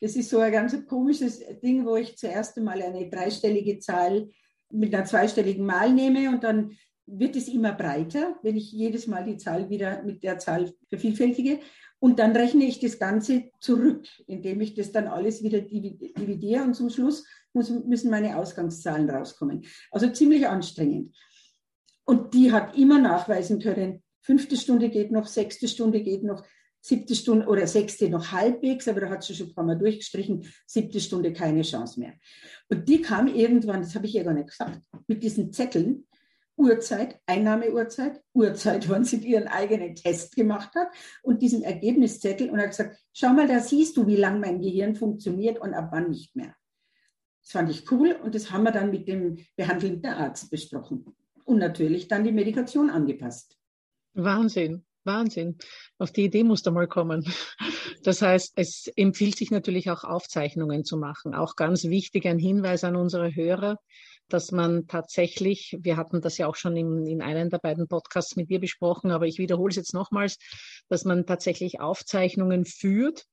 Das 0.00 0.16
ist 0.16 0.30
so 0.30 0.38
ein 0.38 0.52
ganz 0.52 0.86
komisches 0.86 1.40
Ding, 1.62 1.86
wo 1.86 1.96
ich 1.96 2.16
zuerst 2.16 2.56
einmal 2.58 2.82
eine 2.82 3.08
dreistellige 3.08 3.78
Zahl 3.78 4.28
mit 4.70 4.94
einer 4.94 5.04
zweistelligen 5.04 5.64
Mal 5.64 5.92
nehme 5.92 6.28
und 6.28 6.44
dann 6.44 6.76
wird 7.06 7.36
es 7.36 7.48
immer 7.48 7.72
breiter, 7.72 8.36
wenn 8.42 8.56
ich 8.56 8.72
jedes 8.72 9.06
Mal 9.06 9.24
die 9.24 9.36
Zahl 9.36 9.70
wieder 9.70 10.02
mit 10.02 10.24
der 10.24 10.38
Zahl 10.38 10.72
vervielfältige. 10.88 11.60
Und 11.98 12.18
dann 12.18 12.36
rechne 12.36 12.64
ich 12.64 12.78
das 12.80 12.98
Ganze 12.98 13.44
zurück, 13.60 14.06
indem 14.26 14.60
ich 14.60 14.74
das 14.74 14.92
dann 14.92 15.06
alles 15.06 15.42
wieder 15.42 15.60
dividiere 15.60 16.62
und 16.62 16.74
zum 16.74 16.90
Schluss 16.90 17.24
muss, 17.52 17.70
müssen 17.70 18.10
meine 18.10 18.36
Ausgangszahlen 18.36 19.08
rauskommen. 19.08 19.64
Also 19.90 20.10
ziemlich 20.10 20.46
anstrengend. 20.46 21.16
Und 22.04 22.34
die 22.34 22.52
hat 22.52 22.76
immer 22.76 23.00
nachweisen 23.00 23.60
können, 23.60 24.02
fünfte 24.20 24.56
Stunde 24.56 24.90
geht 24.90 25.10
noch, 25.10 25.26
sechste 25.26 25.68
Stunde 25.68 26.02
geht 26.02 26.22
noch, 26.22 26.44
siebte 26.86 27.16
Stunde 27.16 27.46
oder 27.46 27.66
sechste 27.66 28.08
noch 28.08 28.30
halbwegs, 28.30 28.86
aber 28.86 29.00
da 29.00 29.10
hat 29.10 29.24
sie 29.24 29.34
schon 29.34 29.48
ein 29.48 29.54
paar 29.54 29.64
Mal 29.64 29.76
durchgestrichen, 29.76 30.46
siebte 30.66 31.00
Stunde 31.00 31.32
keine 31.32 31.62
Chance 31.62 31.98
mehr. 31.98 32.12
Und 32.68 32.88
die 32.88 33.02
kam 33.02 33.26
irgendwann, 33.26 33.80
das 33.80 33.96
habe 33.96 34.06
ich 34.06 34.14
ihr 34.14 34.22
gar 34.22 34.34
nicht 34.34 34.50
gesagt, 34.50 34.80
mit 35.08 35.22
diesen 35.22 35.52
Zetteln, 35.52 36.06
Uhrzeit, 36.56 37.18
Einnahmeuhrzeit, 37.26 38.22
Uhrzeit, 38.32 38.88
wann 38.88 39.04
sie 39.04 39.16
ihren 39.16 39.48
eigenen 39.48 39.96
Test 39.96 40.36
gemacht 40.36 40.74
hat 40.76 40.88
und 41.22 41.42
diesen 41.42 41.62
Ergebniszettel 41.62 42.50
und 42.50 42.60
hat 42.60 42.70
gesagt, 42.70 42.98
schau 43.12 43.32
mal, 43.32 43.48
da 43.48 43.58
siehst 43.60 43.96
du, 43.96 44.06
wie 44.06 44.16
lang 44.16 44.40
mein 44.40 44.60
Gehirn 44.60 44.94
funktioniert 44.94 45.58
und 45.58 45.74
ab 45.74 45.88
wann 45.90 46.08
nicht 46.08 46.36
mehr. 46.36 46.54
Das 47.42 47.50
fand 47.50 47.68
ich 47.68 47.90
cool 47.90 48.12
und 48.12 48.34
das 48.34 48.52
haben 48.52 48.62
wir 48.62 48.72
dann 48.72 48.90
mit 48.90 49.08
dem 49.08 49.36
behandelnden 49.56 50.12
Arzt 50.12 50.50
besprochen 50.50 51.04
und 51.44 51.58
natürlich 51.58 52.06
dann 52.06 52.24
die 52.24 52.32
Medikation 52.32 52.90
angepasst. 52.90 53.58
Wahnsinn. 54.14 54.85
Wahnsinn. 55.06 55.56
Auf 55.98 56.12
die 56.12 56.24
Idee 56.24 56.44
musst 56.44 56.66
du 56.66 56.72
mal 56.72 56.88
kommen. 56.88 57.24
Das 58.02 58.22
heißt, 58.22 58.52
es 58.56 58.88
empfiehlt 58.96 59.36
sich 59.36 59.50
natürlich 59.50 59.90
auch 59.90 60.04
Aufzeichnungen 60.04 60.84
zu 60.84 60.96
machen. 60.96 61.34
Auch 61.34 61.56
ganz 61.56 61.84
wichtig 61.84 62.26
ein 62.26 62.38
Hinweis 62.38 62.84
an 62.84 62.94
unsere 62.94 63.34
Hörer, 63.34 63.78
dass 64.28 64.52
man 64.52 64.86
tatsächlich, 64.86 65.76
wir 65.80 65.96
hatten 65.96 66.20
das 66.20 66.38
ja 66.38 66.46
auch 66.46 66.56
schon 66.56 66.76
in, 66.76 67.06
in 67.06 67.22
einem 67.22 67.48
der 67.48 67.58
beiden 67.58 67.88
Podcasts 67.88 68.36
mit 68.36 68.50
dir 68.50 68.60
besprochen, 68.60 69.10
aber 69.10 69.26
ich 69.26 69.38
wiederhole 69.38 69.70
es 69.70 69.76
jetzt 69.76 69.94
nochmals, 69.94 70.36
dass 70.88 71.04
man 71.04 71.26
tatsächlich 71.26 71.80
Aufzeichnungen 71.80 72.64
führt 72.64 73.24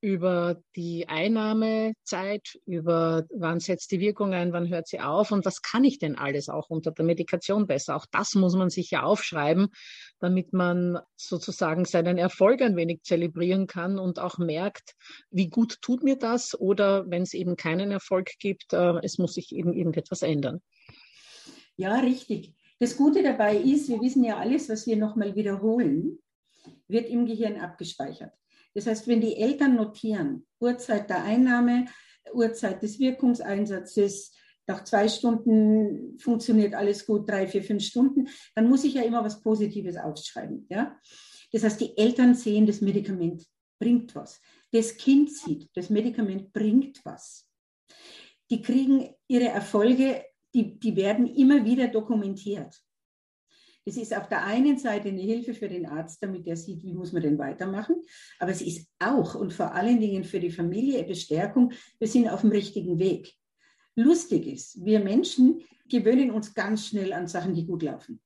über 0.00 0.62
die 0.76 1.08
Einnahmezeit, 1.08 2.58
über 2.66 3.24
wann 3.34 3.60
setzt 3.60 3.90
die 3.90 4.00
Wirkung 4.00 4.32
ein, 4.32 4.52
wann 4.52 4.68
hört 4.68 4.86
sie 4.86 5.00
auf 5.00 5.32
und 5.32 5.44
was 5.44 5.62
kann 5.62 5.84
ich 5.84 5.98
denn 5.98 6.16
alles 6.16 6.48
auch 6.48 6.70
unter 6.70 6.92
der 6.92 7.04
Medikation 7.04 7.66
besser. 7.66 7.96
Auch 7.96 8.06
das 8.10 8.34
muss 8.34 8.54
man 8.54 8.70
sich 8.70 8.90
ja 8.90 9.02
aufschreiben, 9.02 9.68
damit 10.20 10.52
man 10.52 10.98
sozusagen 11.16 11.84
seinen 11.84 12.18
Erfolg 12.18 12.62
ein 12.62 12.76
wenig 12.76 13.02
zelebrieren 13.02 13.66
kann 13.66 13.98
und 13.98 14.18
auch 14.18 14.38
merkt, 14.38 14.94
wie 15.30 15.48
gut 15.48 15.78
tut 15.82 16.04
mir 16.04 16.16
das 16.16 16.58
oder 16.58 17.10
wenn 17.10 17.22
es 17.22 17.34
eben 17.34 17.56
keinen 17.56 17.90
Erfolg 17.90 18.30
gibt, 18.38 18.72
äh, 18.72 18.98
es 19.02 19.18
muss 19.18 19.34
sich 19.34 19.52
eben 19.52 19.72
irgendetwas 19.72 20.22
ändern. 20.22 20.60
Ja, 21.76 21.96
richtig. 21.96 22.54
Das 22.78 22.96
Gute 22.96 23.22
dabei 23.22 23.56
ist, 23.56 23.88
wir 23.88 24.00
wissen 24.00 24.22
ja 24.22 24.36
alles, 24.38 24.68
was 24.68 24.86
wir 24.86 24.96
nochmal 24.96 25.34
wiederholen, 25.34 26.18
wird 26.86 27.08
im 27.08 27.26
Gehirn 27.26 27.58
abgespeichert. 27.60 28.32
Das 28.78 28.86
heißt, 28.86 29.08
wenn 29.08 29.20
die 29.20 29.34
Eltern 29.34 29.74
notieren, 29.74 30.46
Uhrzeit 30.60 31.10
der 31.10 31.24
Einnahme, 31.24 31.86
Uhrzeit 32.32 32.80
des 32.80 33.00
Wirkungseinsatzes, 33.00 34.32
nach 34.68 34.84
zwei 34.84 35.08
Stunden 35.08 36.16
funktioniert 36.20 36.74
alles 36.74 37.04
gut, 37.04 37.28
drei, 37.28 37.48
vier, 37.48 37.64
fünf 37.64 37.82
Stunden, 37.82 38.28
dann 38.54 38.68
muss 38.68 38.84
ich 38.84 38.94
ja 38.94 39.02
immer 39.02 39.24
was 39.24 39.42
Positives 39.42 39.96
aufschreiben. 39.96 40.64
Ja? 40.70 40.96
Das 41.50 41.64
heißt, 41.64 41.80
die 41.80 41.98
Eltern 41.98 42.36
sehen, 42.36 42.66
das 42.66 42.80
Medikament 42.80 43.44
bringt 43.80 44.14
was. 44.14 44.40
Das 44.70 44.96
Kind 44.96 45.32
sieht, 45.32 45.68
das 45.74 45.90
Medikament 45.90 46.52
bringt 46.52 47.04
was. 47.04 47.50
Die 48.48 48.62
kriegen 48.62 49.12
ihre 49.26 49.48
Erfolge, 49.48 50.24
die, 50.54 50.78
die 50.78 50.94
werden 50.94 51.26
immer 51.26 51.64
wieder 51.64 51.88
dokumentiert. 51.88 52.80
Es 53.88 53.96
ist 53.96 54.14
auf 54.14 54.28
der 54.28 54.44
einen 54.44 54.76
Seite 54.76 55.08
eine 55.08 55.22
Hilfe 55.22 55.54
für 55.54 55.68
den 55.68 55.86
Arzt, 55.86 56.22
damit 56.22 56.46
er 56.46 56.56
sieht, 56.56 56.82
wie 56.84 56.92
muss 56.92 57.12
man 57.12 57.22
denn 57.22 57.38
weitermachen. 57.38 57.96
Aber 58.38 58.50
es 58.50 58.60
ist 58.60 58.86
auch 58.98 59.34
und 59.34 59.54
vor 59.54 59.72
allen 59.72 59.98
Dingen 59.98 60.24
für 60.24 60.40
die 60.40 60.50
Familie 60.50 61.04
Bestärkung, 61.04 61.72
wir 61.98 62.06
sind 62.06 62.28
auf 62.28 62.42
dem 62.42 62.50
richtigen 62.50 62.98
Weg. 62.98 63.34
Lustig 63.96 64.46
ist, 64.46 64.84
wir 64.84 65.00
Menschen 65.00 65.62
gewöhnen 65.88 66.30
uns 66.30 66.52
ganz 66.52 66.86
schnell 66.86 67.14
an 67.14 67.28
Sachen, 67.28 67.54
die 67.54 67.66
gut 67.66 67.82
laufen. 67.82 68.20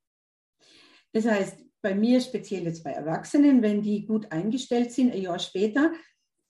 Das 1.13 1.27
heißt, 1.27 1.57
bei 1.81 1.95
mir, 1.95 2.21
speziell 2.21 2.65
jetzt 2.65 2.83
bei 2.83 2.91
Erwachsenen, 2.91 3.63
wenn 3.63 3.83
die 3.83 4.05
gut 4.05 4.33
eingestellt 4.33 4.91
sind, 4.91 5.13
ein 5.13 5.23
Jahr 5.23 5.39
später, 5.39 5.93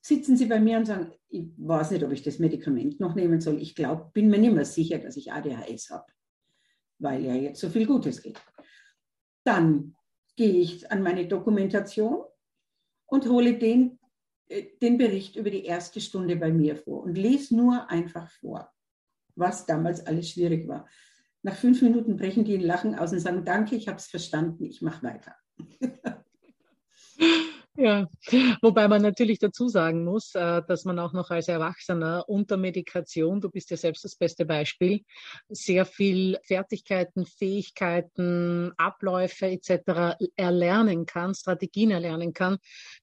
sitzen 0.00 0.38
sie 0.38 0.46
bei 0.46 0.58
mir 0.58 0.78
und 0.78 0.86
sagen, 0.86 1.12
ich 1.28 1.44
weiß 1.58 1.90
nicht, 1.90 2.02
ob 2.04 2.12
ich 2.12 2.22
das 2.22 2.38
Medikament 2.38 2.98
noch 2.98 3.14
nehmen 3.14 3.42
soll. 3.42 3.60
Ich 3.60 3.74
glaube, 3.74 4.10
bin 4.14 4.28
mir 4.28 4.38
nicht 4.38 4.54
mehr 4.54 4.64
sicher, 4.64 4.98
dass 4.98 5.16
ich 5.16 5.32
ADHS 5.32 5.90
habe, 5.90 6.06
weil 6.98 7.24
ja 7.24 7.34
jetzt 7.34 7.60
so 7.60 7.68
viel 7.68 7.86
Gutes 7.86 8.22
geht. 8.22 8.40
Dann 9.44 9.96
gehe 10.36 10.60
ich 10.60 10.90
an 10.90 11.02
meine 11.02 11.26
Dokumentation 11.26 12.24
und 13.06 13.26
hole 13.28 13.58
den, 13.58 13.98
äh, 14.48 14.64
den 14.80 14.98
Bericht 14.98 15.36
über 15.36 15.50
die 15.50 15.64
erste 15.64 16.00
Stunde 16.00 16.36
bei 16.36 16.52
mir 16.52 16.76
vor 16.76 17.02
und 17.02 17.16
lese 17.16 17.56
nur 17.56 17.90
einfach 17.90 18.30
vor, 18.30 18.70
was 19.34 19.66
damals 19.66 20.06
alles 20.06 20.30
schwierig 20.30 20.68
war. 20.68 20.88
Nach 21.42 21.56
fünf 21.56 21.82
Minuten 21.82 22.16
brechen 22.16 22.44
die 22.44 22.54
in 22.54 22.60
Lachen 22.60 22.94
aus 22.94 23.12
und 23.12 23.20
sagen, 23.20 23.44
danke, 23.44 23.74
ich 23.74 23.88
habe 23.88 23.98
es 23.98 24.06
verstanden, 24.06 24.64
ich 24.64 24.80
mache 24.80 25.02
weiter. 25.02 25.34
Ja, 27.82 28.08
wobei 28.62 28.86
man 28.86 29.02
natürlich 29.02 29.40
dazu 29.40 29.66
sagen 29.66 30.04
muss, 30.04 30.36
äh, 30.36 30.62
dass 30.68 30.84
man 30.84 31.00
auch 31.00 31.12
noch 31.12 31.30
als 31.30 31.48
Erwachsener 31.48 32.28
unter 32.28 32.56
Medikation, 32.56 33.40
du 33.40 33.50
bist 33.50 33.70
ja 33.70 33.76
selbst 33.76 34.04
das 34.04 34.14
beste 34.14 34.46
Beispiel, 34.46 35.02
sehr 35.48 35.84
viel 35.84 36.38
Fertigkeiten, 36.44 37.26
Fähigkeiten, 37.26 38.70
Abläufe 38.76 39.46
etc. 39.46 40.16
erlernen 40.36 41.06
kann, 41.06 41.34
Strategien 41.34 41.90
erlernen 41.90 42.32
kann, 42.32 42.58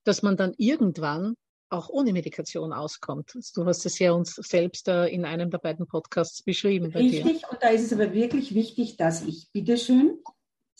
dass 0.06 0.22
man 0.22 0.38
dann 0.38 0.54
irgendwann 0.56 1.36
auch 1.70 1.90
ohne 1.90 2.14
Medikation 2.14 2.72
auskommt. 2.72 3.34
Du 3.56 3.66
hast 3.66 3.86
es 3.86 4.00
ja 4.00 4.14
uns 4.14 4.36
selbst 4.36 4.88
äh, 4.88 5.08
in 5.08 5.26
einem 5.26 5.52
der 5.52 5.58
beiden 5.58 5.88
Podcasts 5.88 6.42
beschrieben. 6.42 6.86
Richtig, 6.94 7.44
und 7.52 7.62
da 7.62 7.68
ist 7.68 7.84
es 7.84 7.92
aber 7.92 8.14
wirklich 8.14 8.56
wichtig, 8.56 8.96
dass 8.96 9.26
ich 9.26 9.50
bitteschön 9.52 10.20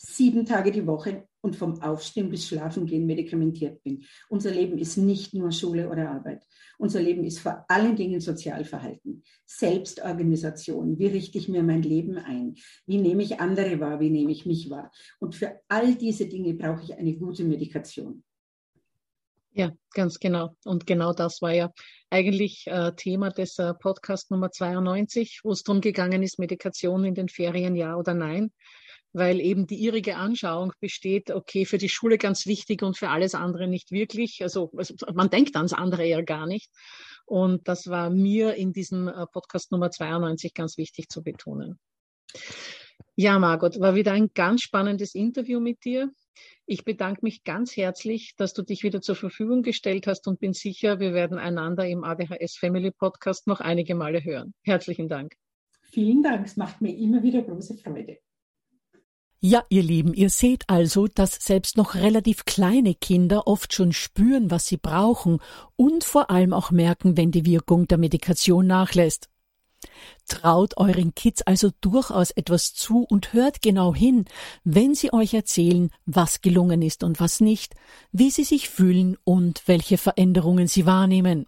sieben 0.02 0.46
Tage 0.46 0.72
die 0.72 0.86
Woche 0.86 1.28
und 1.42 1.56
vom 1.56 1.80
Aufstehen 1.82 2.30
bis 2.30 2.46
Schlafengehen 2.46 3.06
medikamentiert 3.06 3.82
bin. 3.82 4.04
Unser 4.28 4.50
Leben 4.50 4.78
ist 4.78 4.96
nicht 4.96 5.34
nur 5.34 5.52
Schule 5.52 5.88
oder 5.90 6.10
Arbeit. 6.10 6.46
Unser 6.78 7.02
Leben 7.02 7.24
ist 7.24 7.40
vor 7.40 7.64
allen 7.68 7.96
Dingen 7.96 8.20
Sozialverhalten, 8.20 9.22
Selbstorganisation. 9.44 10.98
Wie 10.98 11.06
richte 11.06 11.38
ich 11.38 11.48
mir 11.48 11.62
mein 11.62 11.82
Leben 11.82 12.16
ein? 12.16 12.54
Wie 12.86 12.98
nehme 12.98 13.22
ich 13.22 13.40
andere 13.40 13.78
wahr? 13.80 14.00
Wie 14.00 14.10
nehme 14.10 14.32
ich 14.32 14.46
mich 14.46 14.70
wahr? 14.70 14.90
Und 15.18 15.34
für 15.34 15.60
all 15.68 15.94
diese 15.94 16.26
Dinge 16.26 16.54
brauche 16.54 16.82
ich 16.82 16.94
eine 16.94 17.14
gute 17.14 17.44
Medikation. 17.44 18.22
Ja, 19.52 19.72
ganz 19.92 20.20
genau. 20.20 20.54
Und 20.64 20.86
genau 20.86 21.12
das 21.12 21.42
war 21.42 21.52
ja 21.52 21.72
eigentlich 22.08 22.66
äh, 22.68 22.92
Thema 22.94 23.30
des 23.30 23.58
äh, 23.58 23.74
Podcast 23.74 24.30
Nummer 24.30 24.50
92, 24.50 25.40
wo 25.42 25.50
es 25.50 25.64
darum 25.64 25.80
gegangen 25.80 26.22
ist, 26.22 26.38
Medikation 26.38 27.04
in 27.04 27.14
den 27.14 27.28
Ferien 27.28 27.74
ja 27.74 27.96
oder 27.96 28.14
nein 28.14 28.52
weil 29.12 29.40
eben 29.40 29.66
die 29.66 29.84
irrige 29.84 30.16
Anschauung 30.16 30.72
besteht, 30.80 31.30
okay, 31.30 31.64
für 31.64 31.78
die 31.78 31.88
Schule 31.88 32.18
ganz 32.18 32.46
wichtig 32.46 32.82
und 32.82 32.96
für 32.96 33.08
alles 33.08 33.34
andere 33.34 33.66
nicht 33.66 33.90
wirklich. 33.90 34.38
Also, 34.42 34.70
also 34.76 34.94
man 35.14 35.30
denkt 35.30 35.56
ans 35.56 35.72
andere 35.72 36.06
eher 36.06 36.22
gar 36.22 36.46
nicht. 36.46 36.70
Und 37.26 37.66
das 37.68 37.88
war 37.88 38.10
mir 38.10 38.54
in 38.54 38.72
diesem 38.72 39.08
äh, 39.08 39.26
Podcast 39.32 39.72
Nummer 39.72 39.90
92 39.90 40.54
ganz 40.54 40.76
wichtig 40.76 41.08
zu 41.08 41.22
betonen. 41.22 41.78
Ja, 43.16 43.38
Margot, 43.38 43.80
war 43.80 43.94
wieder 43.94 44.12
ein 44.12 44.30
ganz 44.34 44.62
spannendes 44.62 45.14
Interview 45.14 45.60
mit 45.60 45.84
dir. 45.84 46.10
Ich 46.66 46.84
bedanke 46.84 47.20
mich 47.22 47.42
ganz 47.42 47.76
herzlich, 47.76 48.34
dass 48.36 48.54
du 48.54 48.62
dich 48.62 48.82
wieder 48.82 49.00
zur 49.00 49.16
Verfügung 49.16 49.62
gestellt 49.62 50.06
hast 50.06 50.26
und 50.28 50.38
bin 50.38 50.52
sicher, 50.52 51.00
wir 51.00 51.12
werden 51.12 51.38
einander 51.38 51.86
im 51.86 52.04
ADHS 52.04 52.56
Family 52.56 52.92
Podcast 52.92 53.46
noch 53.46 53.60
einige 53.60 53.94
Male 53.94 54.22
hören. 54.22 54.54
Herzlichen 54.62 55.08
Dank. 55.08 55.34
Vielen 55.82 56.22
Dank, 56.22 56.46
es 56.46 56.56
macht 56.56 56.80
mir 56.80 56.96
immer 56.96 57.22
wieder 57.22 57.42
große 57.42 57.76
Freude. 57.76 58.18
Ja, 59.42 59.64
ihr 59.70 59.82
Lieben, 59.82 60.12
ihr 60.12 60.28
seht 60.28 60.68
also, 60.68 61.06
dass 61.06 61.36
selbst 61.36 61.78
noch 61.78 61.94
relativ 61.94 62.44
kleine 62.44 62.94
Kinder 62.94 63.46
oft 63.46 63.72
schon 63.72 63.94
spüren, 63.94 64.50
was 64.50 64.66
sie 64.66 64.76
brauchen 64.76 65.38
und 65.76 66.04
vor 66.04 66.30
allem 66.30 66.52
auch 66.52 66.70
merken, 66.70 67.16
wenn 67.16 67.30
die 67.30 67.46
Wirkung 67.46 67.88
der 67.88 67.96
Medikation 67.96 68.66
nachlässt. 68.66 69.30
Traut 70.28 70.76
euren 70.76 71.14
Kids 71.14 71.40
also 71.40 71.70
durchaus 71.80 72.30
etwas 72.32 72.74
zu 72.74 73.02
und 73.04 73.32
hört 73.32 73.62
genau 73.62 73.94
hin, 73.94 74.26
wenn 74.62 74.94
sie 74.94 75.10
euch 75.14 75.32
erzählen, 75.32 75.90
was 76.04 76.42
gelungen 76.42 76.82
ist 76.82 77.02
und 77.02 77.18
was 77.18 77.40
nicht, 77.40 77.74
wie 78.12 78.30
sie 78.30 78.44
sich 78.44 78.68
fühlen 78.68 79.16
und 79.24 79.62
welche 79.66 79.96
Veränderungen 79.96 80.66
sie 80.66 80.84
wahrnehmen. 80.84 81.46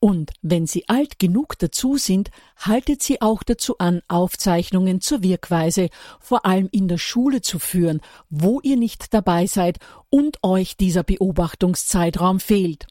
Und 0.00 0.30
wenn 0.42 0.66
Sie 0.66 0.88
alt 0.88 1.18
genug 1.18 1.58
dazu 1.58 1.96
sind, 1.96 2.30
haltet 2.56 3.02
Sie 3.02 3.20
auch 3.20 3.42
dazu 3.42 3.78
an, 3.78 4.00
Aufzeichnungen 4.06 5.00
zur 5.00 5.22
Wirkweise, 5.22 5.88
vor 6.20 6.46
allem 6.46 6.68
in 6.70 6.86
der 6.86 6.98
Schule 6.98 7.40
zu 7.42 7.58
führen, 7.58 8.00
wo 8.30 8.60
ihr 8.60 8.76
nicht 8.76 9.12
dabei 9.12 9.46
seid 9.46 9.78
und 10.08 10.38
euch 10.44 10.76
dieser 10.76 11.02
Beobachtungszeitraum 11.02 12.38
fehlt. 12.38 12.86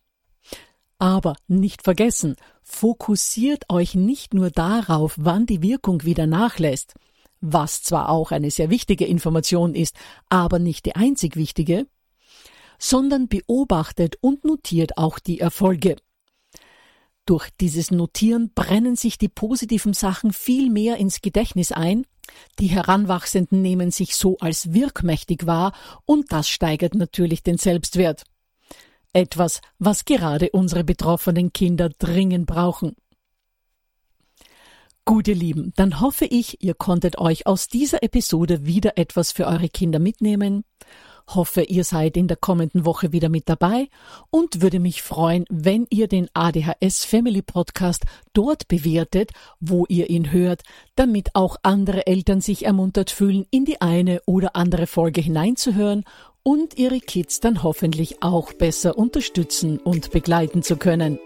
Aber 1.00 1.36
nicht 1.48 1.84
vergessen, 1.84 2.36
fokussiert 2.64 3.70
euch 3.70 3.96
nicht 3.96 4.34
nur 4.34 4.50
darauf, 4.50 5.14
wann 5.18 5.46
die 5.46 5.62
Wirkung 5.62 6.04
wieder 6.04 6.28
nachlässt, 6.28 6.96
was 7.40 7.84
zwar 7.84 8.10
auch 8.10 8.32
eine 8.32 8.52
sehr 8.52 8.70
wichtige 8.70 9.06
Information 9.06 9.76
ist, 9.76 9.96
aber 10.28 10.60
nicht 10.60 10.86
die 10.86 10.96
einzig 10.96 11.38
wichtige, 11.38 11.88
sondern 12.80 13.28
beobachtet 13.28 14.18
und 14.22 14.44
notiert 14.44 14.98
auch 14.98 15.20
die 15.20 15.40
Erfolge. 15.40 15.96
Durch 17.28 17.50
dieses 17.60 17.92
Notieren 17.92 18.52
brennen 18.56 18.96
sich 18.96 19.18
die 19.18 19.28
positiven 19.28 19.94
Sachen 19.94 20.32
viel 20.32 20.70
mehr 20.70 20.96
ins 20.96 21.20
Gedächtnis 21.20 21.74
ein, 21.74 22.06
die 22.58 22.68
Heranwachsenden 22.68 23.62
nehmen 23.62 23.92
sich 23.92 24.16
so 24.16 24.38
als 24.38 24.74
wirkmächtig 24.74 25.46
wahr 25.46 25.74
und 26.06 26.32
das 26.32 26.48
steigert 26.48 26.96
natürlich 26.96 27.44
den 27.44 27.58
Selbstwert. 27.58 28.24
Etwas, 29.12 29.60
was 29.78 30.06
gerade 30.06 30.52
unsere 30.52 30.86
betroffenen 30.86 31.52
Kinder 31.52 31.90
dringend 32.00 32.48
brauchen. 32.48 32.96
Gut, 35.04 35.28
ihr 35.28 35.36
Lieben, 35.36 35.74
dann 35.76 36.00
hoffe 36.00 36.26
ich, 36.26 36.64
ihr 36.64 36.76
konntet 36.76 37.18
euch 37.18 37.46
aus 37.46 37.68
dieser 37.68 38.04
Episode 38.04 38.66
wieder 38.66 38.98
etwas 38.98 39.34
für 39.34 39.48
eure 39.48 39.68
Kinder 39.68 40.00
mitnehmen 40.00 40.64
hoffe, 41.28 41.64
ihr 41.64 41.84
seid 41.84 42.18
in 42.18 42.28
der 42.28 42.38
kommenden 42.38 42.86
Woche 42.86 43.12
wieder 43.12 43.30
mit 43.30 43.50
dabei 43.50 43.90
und 44.30 44.62
würde 44.62 44.80
mich 44.80 45.02
freuen, 45.02 45.46
wenn 45.50 45.88
ihr 45.90 46.08
den 46.08 46.30
ADHS 46.34 47.06
Family 47.06 47.42
Podcast 47.42 48.04
dort 48.34 48.68
bewertet, 48.68 49.32
wo 49.60 49.86
ihr 49.88 50.10
ihn 50.10 50.32
hört, 50.32 50.64
damit 50.96 51.36
auch 51.36 51.58
andere 51.64 52.08
Eltern 52.08 52.42
sich 52.42 52.66
ermuntert 52.66 53.12
fühlen, 53.12 53.46
in 53.52 53.66
die 53.66 53.82
eine 53.82 54.22
oder 54.26 54.56
andere 54.56 54.88
Folge 54.88 55.22
hineinzuhören 55.22 56.06
und 56.44 56.78
ihre 56.78 57.00
Kids 57.00 57.42
dann 57.42 57.64
hoffentlich 57.64 58.24
auch 58.24 58.54
besser 58.54 58.98
unterstützen 58.98 59.80
und 59.80 60.12
begleiten 60.12 60.64
zu 60.64 60.78
können. 60.78 61.20